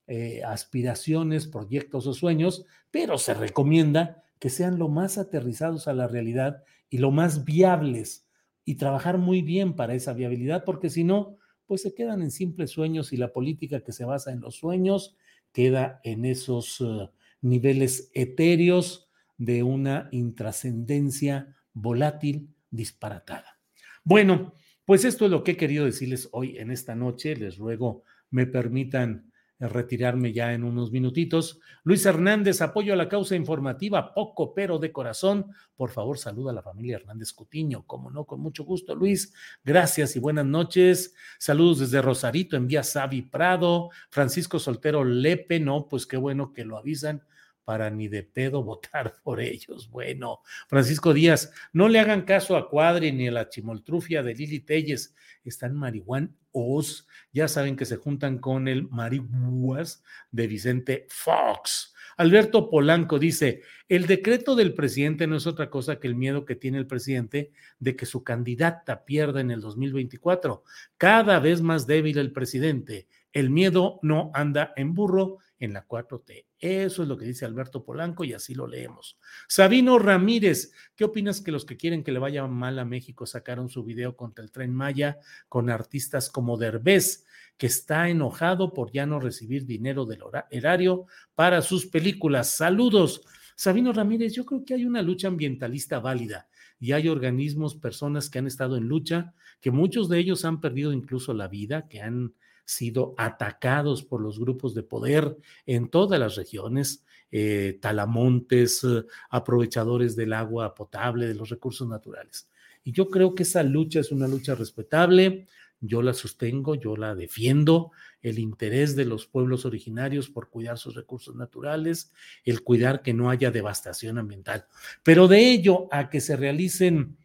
eh, 0.08 0.42
aspiraciones, 0.44 1.46
proyectos 1.46 2.08
o 2.08 2.16
sueños, 2.16 2.66
pero 2.90 3.20
se 3.20 3.36
recomienda 3.36 4.24
que 4.40 4.50
sean 4.50 4.78
lo 4.78 4.90
más 4.90 5.18
aterrizados 5.18 5.88
a 5.88 5.94
la 5.94 6.08
realidad 6.08 6.64
y 6.90 6.98
lo 6.98 7.12
más 7.12 7.46
viables 7.46 8.28
y 8.64 8.76
trabajar 8.76 9.18
muy 9.18 9.42
bien 9.42 9.76
para 9.76 9.94
esa 9.94 10.14
viabilidad, 10.14 10.64
porque 10.66 10.90
si 10.90 11.04
no, 11.04 11.38
pues 11.66 11.82
se 11.82 11.94
quedan 11.94 12.22
en 12.22 12.32
simples 12.32 12.72
sueños 12.72 13.14
y 13.14 13.18
la 13.18 13.34
política 13.34 13.82
que 13.82 13.92
se 13.92 14.06
basa 14.06 14.32
en 14.32 14.42
los 14.42 14.56
sueños 14.56 15.16
queda 15.52 16.00
en 16.04 16.26
esos 16.26 16.82
eh, 16.82 17.10
niveles 17.42 18.12
etéreos 18.14 19.10
de 19.38 19.64
una 19.64 20.10
intrascendencia 20.12 21.56
volátil 21.74 22.54
disparatada. 22.70 23.60
Bueno, 24.04 24.54
pues 24.86 25.06
esto 25.06 25.26
es 25.26 25.32
lo 25.32 25.44
que 25.44 25.52
he 25.52 25.58
querido 25.58 25.86
decirles 25.86 26.30
hoy 26.32 26.58
en 26.58 26.72
esta 26.72 26.96
noche. 26.96 27.36
Les 27.36 27.58
ruego 27.58 28.04
me 28.30 28.46
permitan 28.46 29.32
retirarme 29.60 30.34
ya 30.34 30.54
en 30.54 30.64
unos 30.64 30.92
minutitos. 30.92 31.60
Luis 31.84 32.06
Hernández, 32.06 32.62
apoyo 32.62 32.94
a 32.94 32.98
la 32.98 33.08
causa 33.08 33.36
informativa, 33.36 34.14
poco 34.14 34.54
pero 34.54 34.80
de 34.80 34.92
corazón. 34.92 35.48
Por 35.76 35.90
favor, 35.92 36.18
saluda 36.18 36.52
a 36.52 36.56
la 36.56 36.62
familia 36.62 36.98
Hernández 36.98 37.32
Cutiño, 37.34 37.86
como 37.88 38.12
no, 38.12 38.26
con 38.26 38.42
mucho 38.42 38.64
gusto, 38.66 38.96
Luis. 38.96 39.34
Gracias 39.64 40.16
y 40.16 40.20
buenas 40.20 40.46
noches. 40.46 41.14
Saludos 41.40 41.80
desde 41.80 42.02
Rosarito, 42.02 42.58
envía 42.58 42.84
Savi 42.84 43.22
Prado, 43.22 43.90
Francisco 44.10 44.60
Soltero 44.60 45.04
Lepe, 45.04 45.60
no, 45.60 45.88
pues 45.88 46.06
qué 46.06 46.18
bueno 46.18 46.52
que 46.54 46.66
lo 46.66 46.78
avisan 46.78 47.24
para 47.66 47.90
ni 47.90 48.08
de 48.08 48.24
pedo 48.24 48.64
votar 48.64 49.16
por 49.24 49.42
ellos. 49.42 49.90
Bueno, 49.90 50.40
Francisco 50.68 51.14
Díaz, 51.14 51.52
no 51.74 51.90
le 51.90 52.00
hagan 52.00 52.22
caso 52.22 52.56
a 52.56 52.70
Cuadri 52.70 53.12
ni 53.12 53.28
a 53.28 53.32
la 53.32 53.50
chimoltrufia 53.50 54.24
de 54.24 54.36
Lili 54.36 54.62
Telles. 54.62 55.14
Están 55.44 55.76
marihuan 55.76 56.36
os. 56.52 57.08
Ya 57.34 57.48
saben 57.48 57.76
que 57.76 57.86
se 57.86 57.98
juntan 57.98 58.38
con 58.38 58.68
el 58.68 58.88
marihuas 58.88 60.04
de 60.32 60.48
Vicente 60.48 61.08
Fox. 61.10 61.94
Alberto 62.18 62.70
Polanco 62.70 63.20
dice, 63.20 63.62
el 63.90 64.08
decreto 64.08 64.56
del 64.56 64.74
presidente 64.74 65.28
no 65.28 65.36
es 65.36 65.48
otra 65.48 65.70
cosa 65.70 66.00
que 66.00 66.08
el 66.08 66.16
miedo 66.16 66.46
que 66.46 66.56
tiene 66.56 66.78
el 66.78 66.88
presidente 66.88 67.52
de 67.80 67.98
que 67.98 68.06
su 68.06 68.24
candidata 68.24 69.04
pierda 69.04 69.42
en 69.42 69.52
el 69.52 69.60
2024. 69.60 70.64
Cada 70.98 71.40
vez 71.40 71.62
más 71.62 71.88
débil 71.88 72.18
el 72.18 72.32
presidente. 72.32 73.08
El 73.34 73.50
miedo 73.50 74.00
no 74.02 74.32
anda 74.34 74.72
en 74.78 74.94
burro 74.94 75.40
en 75.60 75.74
la 75.74 75.88
4T. 75.88 76.46
Eso 76.60 77.04
es 77.04 77.08
lo 77.08 77.18
que 77.18 77.26
dice 77.26 77.46
Alberto 77.46 77.84
Polanco 77.84 78.24
y 78.24 78.34
así 78.34 78.54
lo 78.54 78.68
leemos. 78.68 79.18
Sabino 79.48 80.00
Ramírez, 80.00 80.72
¿qué 80.96 81.06
opinas 81.06 81.42
que 81.42 81.52
los 81.52 81.66
que 81.66 81.78
quieren 81.78 82.04
que 82.04 82.12
le 82.12 82.20
vaya 82.20 82.46
mal 82.48 82.80
a 82.80 82.86
México 82.86 83.26
sacaron 83.26 83.70
su 83.70 83.84
video 83.84 84.16
contra 84.16 84.44
el 84.44 84.52
tren 84.52 84.74
Maya 84.74 85.20
con 85.50 85.70
artistas 85.70 86.30
como 86.30 86.58
Derbez? 86.58 87.26
que 87.58 87.68
está 87.68 88.10
enojado 88.10 88.74
por 88.74 88.92
ya 88.92 89.06
no 89.06 89.20
recibir 89.20 89.66
dinero 89.66 90.06
del 90.06 90.20
erario 90.52 91.06
para 91.36 91.62
sus 91.62 91.86
películas. 91.86 92.50
Saludos. 92.50 93.22
Sabino 93.56 93.94
Ramírez, 93.94 94.34
yo 94.34 94.46
creo 94.46 94.66
que 94.66 94.74
hay 94.74 94.86
una 94.86 95.02
lucha 95.02 95.30
ambientalista 95.30 96.00
válida 96.00 96.50
y 96.86 96.92
hay 96.92 97.10
organismos, 97.10 97.74
personas 97.74 98.30
que 98.30 98.38
han 98.38 98.46
estado 98.46 98.78
en 98.78 98.88
lucha, 98.88 99.34
que 99.60 99.72
muchos 99.72 100.08
de 100.08 100.20
ellos 100.20 100.46
han 100.46 100.62
perdido 100.62 100.94
incluso 100.94 101.34
la 101.34 101.48
vida, 101.48 101.88
que 101.88 102.00
han 102.00 102.36
sido 102.64 103.16
atacados 103.18 104.04
por 104.04 104.22
los 104.22 104.38
grupos 104.38 104.76
de 104.76 104.84
poder 104.84 105.36
en 105.66 105.90
todas 105.90 106.20
las 106.20 106.36
regiones, 106.36 107.04
eh, 107.32 107.80
talamontes, 107.82 108.84
eh, 108.84 109.04
aprovechadores 109.32 110.16
del 110.16 110.34
agua 110.34 110.76
potable, 110.76 111.26
de 111.26 111.34
los 111.34 111.50
recursos 111.50 111.88
naturales. 111.88 112.52
Y 112.84 112.92
yo 112.92 113.10
creo 113.10 113.34
que 113.34 113.42
esa 113.42 113.64
lucha 113.64 114.02
es 114.02 114.12
una 114.12 114.28
lucha 114.28 114.54
respetable, 114.54 115.48
yo 115.88 116.02
la 116.02 116.14
sostengo, 116.14 116.76
yo 116.76 116.96
la 116.96 117.16
defiendo, 117.16 117.92
el 118.22 118.40
interés 118.40 118.96
de 118.96 119.06
los 119.06 119.28
pueblos 119.28 119.66
originarios 119.66 120.30
por 120.30 120.50
cuidar 120.50 120.78
sus 120.78 120.96
recursos 120.96 121.36
naturales, 121.36 122.12
el 122.44 122.64
cuidar 122.64 123.02
que 123.02 123.14
no 123.14 123.30
haya 123.30 123.52
devastación 123.52 124.18
ambiental. 124.18 124.66
Pero 125.04 125.28
de 125.28 125.52
ello 125.52 125.88
a 125.92 126.10
que 126.10 126.22
se 126.22 126.36
realicen 126.36 127.18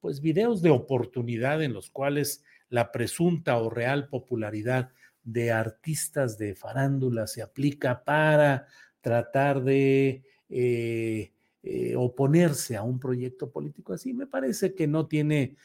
pues 0.00 0.20
videos 0.20 0.60
de 0.60 0.70
oportunidad 0.70 1.62
en 1.62 1.72
los 1.72 1.90
cuales 1.90 2.44
la 2.68 2.92
presunta 2.92 3.56
o 3.56 3.70
real 3.70 4.08
popularidad 4.08 4.90
de 5.22 5.50
artistas 5.50 6.36
de 6.36 6.54
farándula 6.54 7.26
se 7.26 7.40
aplica 7.40 8.04
para 8.04 8.66
tratar 9.00 9.62
de 9.62 10.22
eh, 10.50 11.32
eh, 11.62 11.94
oponerse 11.96 12.76
a 12.76 12.82
un 12.82 13.00
proyecto 13.00 13.50
político 13.50 13.94
así, 13.94 14.12
me 14.12 14.26
parece 14.26 14.74
que 14.74 14.86
no 14.86 15.06
tiene 15.06 15.56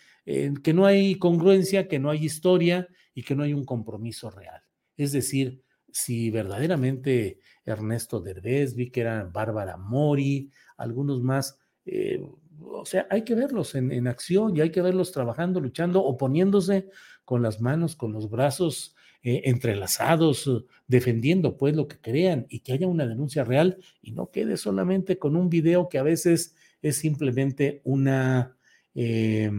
que 0.61 0.73
no 0.73 0.85
hay 0.85 1.15
congruencia, 1.15 1.87
que 1.87 1.97
no 1.97 2.11
hay 2.11 2.25
historia 2.25 2.87
y 3.15 3.23
que 3.23 3.35
no 3.35 3.43
hay 3.43 3.53
un 3.53 3.65
compromiso 3.65 4.29
real. 4.29 4.61
Es 4.95 5.11
decir, 5.11 5.63
si 5.91 6.29
verdaderamente 6.29 7.39
Ernesto 7.65 8.19
Derbez, 8.19 8.75
vi 8.75 8.91
que 8.91 9.01
era 9.01 9.23
Bárbara 9.23 9.77
Mori, 9.77 10.51
algunos 10.77 11.23
más, 11.23 11.57
eh, 11.85 12.21
o 12.61 12.85
sea, 12.85 13.07
hay 13.09 13.23
que 13.23 13.33
verlos 13.33 13.73
en, 13.73 14.07
acción 14.07 14.55
y 14.55 14.61
hay 14.61 14.71
que 14.71 14.81
verlos 14.81 15.11
trabajando, 15.11 15.59
luchando, 15.59 16.03
oponiéndose 16.03 16.89
con 17.25 17.41
las 17.41 17.59
manos, 17.59 17.95
con 17.95 18.13
los 18.13 18.29
brazos 18.29 18.95
eh, 19.23 19.41
entrelazados, 19.45 20.49
defendiendo 20.87 21.57
pues 21.57 21.75
lo 21.75 21.87
que 21.87 21.99
crean 21.99 22.45
y 22.49 22.59
que 22.59 22.73
haya 22.73 22.87
una 22.87 23.07
denuncia 23.07 23.43
real 23.43 23.77
y 24.01 24.11
no 24.11 24.29
quede 24.29 24.57
solamente 24.57 25.17
con 25.17 25.35
un 25.35 25.49
video 25.49 25.89
que 25.89 25.97
a 25.97 26.03
veces 26.03 26.55
es 26.81 26.97
simplemente 26.97 27.81
una... 27.83 28.55
Eh, 28.93 29.51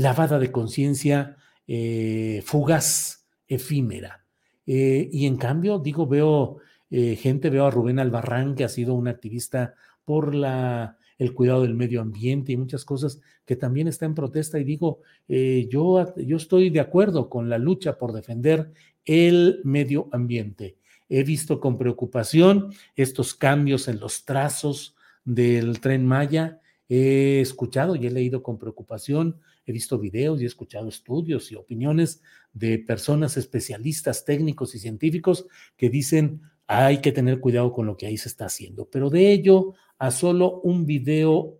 lavada 0.00 0.38
de 0.38 0.50
conciencia 0.50 1.36
eh, 1.66 2.42
fugaz, 2.44 3.26
efímera. 3.46 4.24
Eh, 4.66 5.08
y 5.12 5.26
en 5.26 5.36
cambio, 5.36 5.78
digo, 5.78 6.06
veo 6.06 6.58
eh, 6.90 7.16
gente, 7.16 7.50
veo 7.50 7.66
a 7.66 7.70
Rubén 7.70 7.98
Albarrán, 7.98 8.54
que 8.54 8.64
ha 8.64 8.68
sido 8.68 8.94
un 8.94 9.08
activista 9.08 9.74
por 10.04 10.34
la, 10.34 10.96
el 11.18 11.34
cuidado 11.34 11.62
del 11.62 11.74
medio 11.74 12.00
ambiente 12.00 12.52
y 12.52 12.56
muchas 12.56 12.84
cosas, 12.84 13.20
que 13.44 13.56
también 13.56 13.88
está 13.88 14.06
en 14.06 14.14
protesta. 14.14 14.58
Y 14.58 14.64
digo, 14.64 15.00
yo, 15.28 16.14
yo 16.16 16.36
estoy 16.36 16.70
de 16.70 16.80
acuerdo 16.80 17.28
con 17.28 17.50
la 17.50 17.58
lucha 17.58 17.98
por 17.98 18.12
defender 18.12 18.72
el 19.04 19.60
medio 19.64 20.08
ambiente. 20.12 20.76
He 21.08 21.24
visto 21.24 21.60
con 21.60 21.76
preocupación 21.76 22.72
estos 22.96 23.34
cambios 23.34 23.88
en 23.88 24.00
los 24.00 24.24
trazos 24.24 24.94
del 25.24 25.80
tren 25.80 26.06
Maya. 26.06 26.60
He 26.88 27.40
escuchado 27.40 27.96
y 27.96 28.06
he 28.06 28.10
leído 28.10 28.42
con 28.42 28.58
preocupación 28.58 29.36
he 29.70 29.72
visto 29.72 29.98
videos 29.98 30.40
y 30.40 30.44
he 30.44 30.46
escuchado 30.46 30.88
estudios 30.88 31.50
y 31.50 31.56
opiniones 31.56 32.22
de 32.52 32.78
personas 32.78 33.36
especialistas, 33.36 34.24
técnicos 34.24 34.74
y 34.74 34.78
científicos 34.78 35.46
que 35.76 35.88
dicen 35.88 36.42
hay 36.66 37.00
que 37.00 37.10
tener 37.10 37.40
cuidado 37.40 37.72
con 37.72 37.86
lo 37.86 37.96
que 37.96 38.06
ahí 38.06 38.16
se 38.16 38.28
está 38.28 38.46
haciendo. 38.46 38.88
Pero 38.88 39.10
de 39.10 39.32
ello 39.32 39.74
a 39.98 40.12
solo 40.12 40.60
un 40.60 40.86
video 40.86 41.58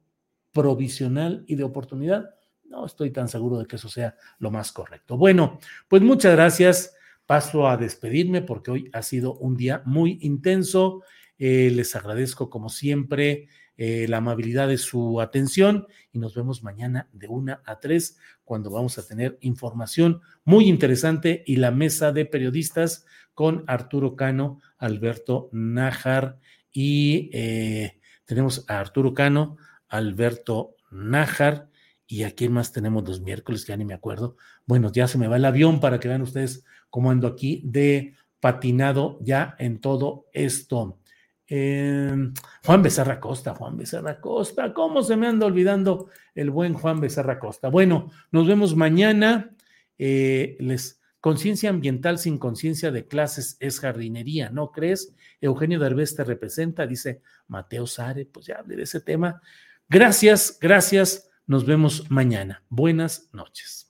provisional 0.53 1.45
y 1.49 1.57
de 1.57 1.65
oportunidad, 1.65 2.31
no 2.65 2.87
estoy 2.87 3.11
tan 3.11 3.29
seguro 3.29 3.59
de 3.59 3.67
que 3.67 3.75
eso 3.77 3.89
sea 3.89 4.17
lo 4.39 4.53
más 4.53 4.71
correcto. 4.71 5.17
Bueno, 5.17 5.59
pues 5.89 6.01
muchas 6.03 6.33
gracias. 6.33 6.95
Paso 7.27 7.69
a 7.69 7.77
despedirme 7.77 8.43
porque 8.43 8.71
hoy 8.71 8.91
ha 8.93 9.03
sido 9.03 9.35
un 9.35 9.57
día 9.57 9.83
muy 9.85 10.19
intenso. 10.23 11.03
Eh, 11.39 11.71
les 11.73 11.95
agradezco 11.97 12.49
como 12.49 12.69
siempre 12.69 13.49
eh, 13.83 14.07
la 14.09 14.19
amabilidad 14.19 14.69
de 14.69 14.77
su 14.77 15.23
atención 15.23 15.87
y 16.13 16.19
nos 16.19 16.35
vemos 16.35 16.63
mañana 16.63 17.09
de 17.15 17.29
una 17.29 17.63
a 17.65 17.81
tres 17.81 18.19
cuando 18.45 18.71
vamos 18.71 18.99
a 18.99 19.07
tener 19.07 19.39
información 19.41 20.21
muy 20.45 20.69
interesante 20.69 21.43
y 21.47 21.57
la 21.57 21.71
mesa 21.71 22.13
de 22.13 22.27
periodistas 22.27 23.07
con 23.33 23.65
Arturo 23.69 24.17
Cano, 24.17 24.61
Alberto 24.77 25.49
Nájar 25.53 26.39
y 26.71 27.31
eh, 27.33 27.99
tenemos 28.27 28.67
a 28.69 28.81
Arturo 28.81 29.15
Cano, 29.15 29.57
Alberto 29.89 30.77
Nájar 30.91 31.71
y 32.07 32.25
a 32.25 32.33
quién 32.33 32.53
más 32.53 32.73
tenemos 32.73 33.09
los 33.09 33.23
miércoles, 33.23 33.67
ya 33.67 33.79
ni 33.79 33.87
me 33.87 33.95
acuerdo. 33.95 34.37
Bueno, 34.67 34.93
ya 34.93 35.09
se 35.09 35.17
me 35.17 35.27
va 35.27 35.37
el 35.37 35.45
avión 35.47 35.81
para 35.81 35.99
que 35.99 36.09
vean 36.09 36.21
ustedes 36.21 36.67
cómo 36.91 37.11
ando 37.11 37.27
aquí 37.27 37.63
de 37.65 38.13
patinado 38.41 39.19
ya 39.23 39.57
en 39.59 39.81
todo 39.81 40.27
esto. 40.35 41.00
Em, 41.53 42.33
Juan 42.65 42.81
Becerra 42.81 43.19
Costa, 43.19 43.57
Juan 43.57 43.77
Becerra 43.77 44.21
Costa, 44.21 44.73
¿cómo 44.73 45.03
se 45.03 45.17
me 45.17 45.27
anda 45.27 45.47
olvidando 45.47 46.09
el 46.37 46.51
buen 46.51 46.75
Juan 46.75 47.01
Becerra 47.01 47.41
Costa? 47.41 47.69
Bueno, 47.69 48.13
nos 48.31 48.47
vemos 48.47 48.77
mañana. 48.77 49.51
Eh, 49.99 50.57
les 50.61 51.01
conciencia 51.21 51.69
ambiental 51.69 52.19
sin 52.19 52.39
conciencia 52.39 52.93
de 52.93 53.09
clases 53.09 53.57
es 53.59 53.81
jardinería, 53.81 54.51
¿no 54.51 54.71
crees? 54.71 55.13
Eugenio 55.41 55.81
Derbez 55.81 56.15
te 56.15 56.23
representa, 56.23 56.87
dice 56.87 57.21
Mateo 57.49 57.87
Sare, 57.87 58.27
pues 58.27 58.47
ya 58.47 58.61
hablé 58.61 58.77
de 58.77 58.85
ese 58.85 59.01
tema. 59.01 59.43
Gracias, 59.89 60.57
gracias. 60.61 61.29
Nos 61.47 61.67
vemos 61.67 62.09
mañana. 62.13 62.63
Buenas 62.69 63.29
noches. 63.33 63.90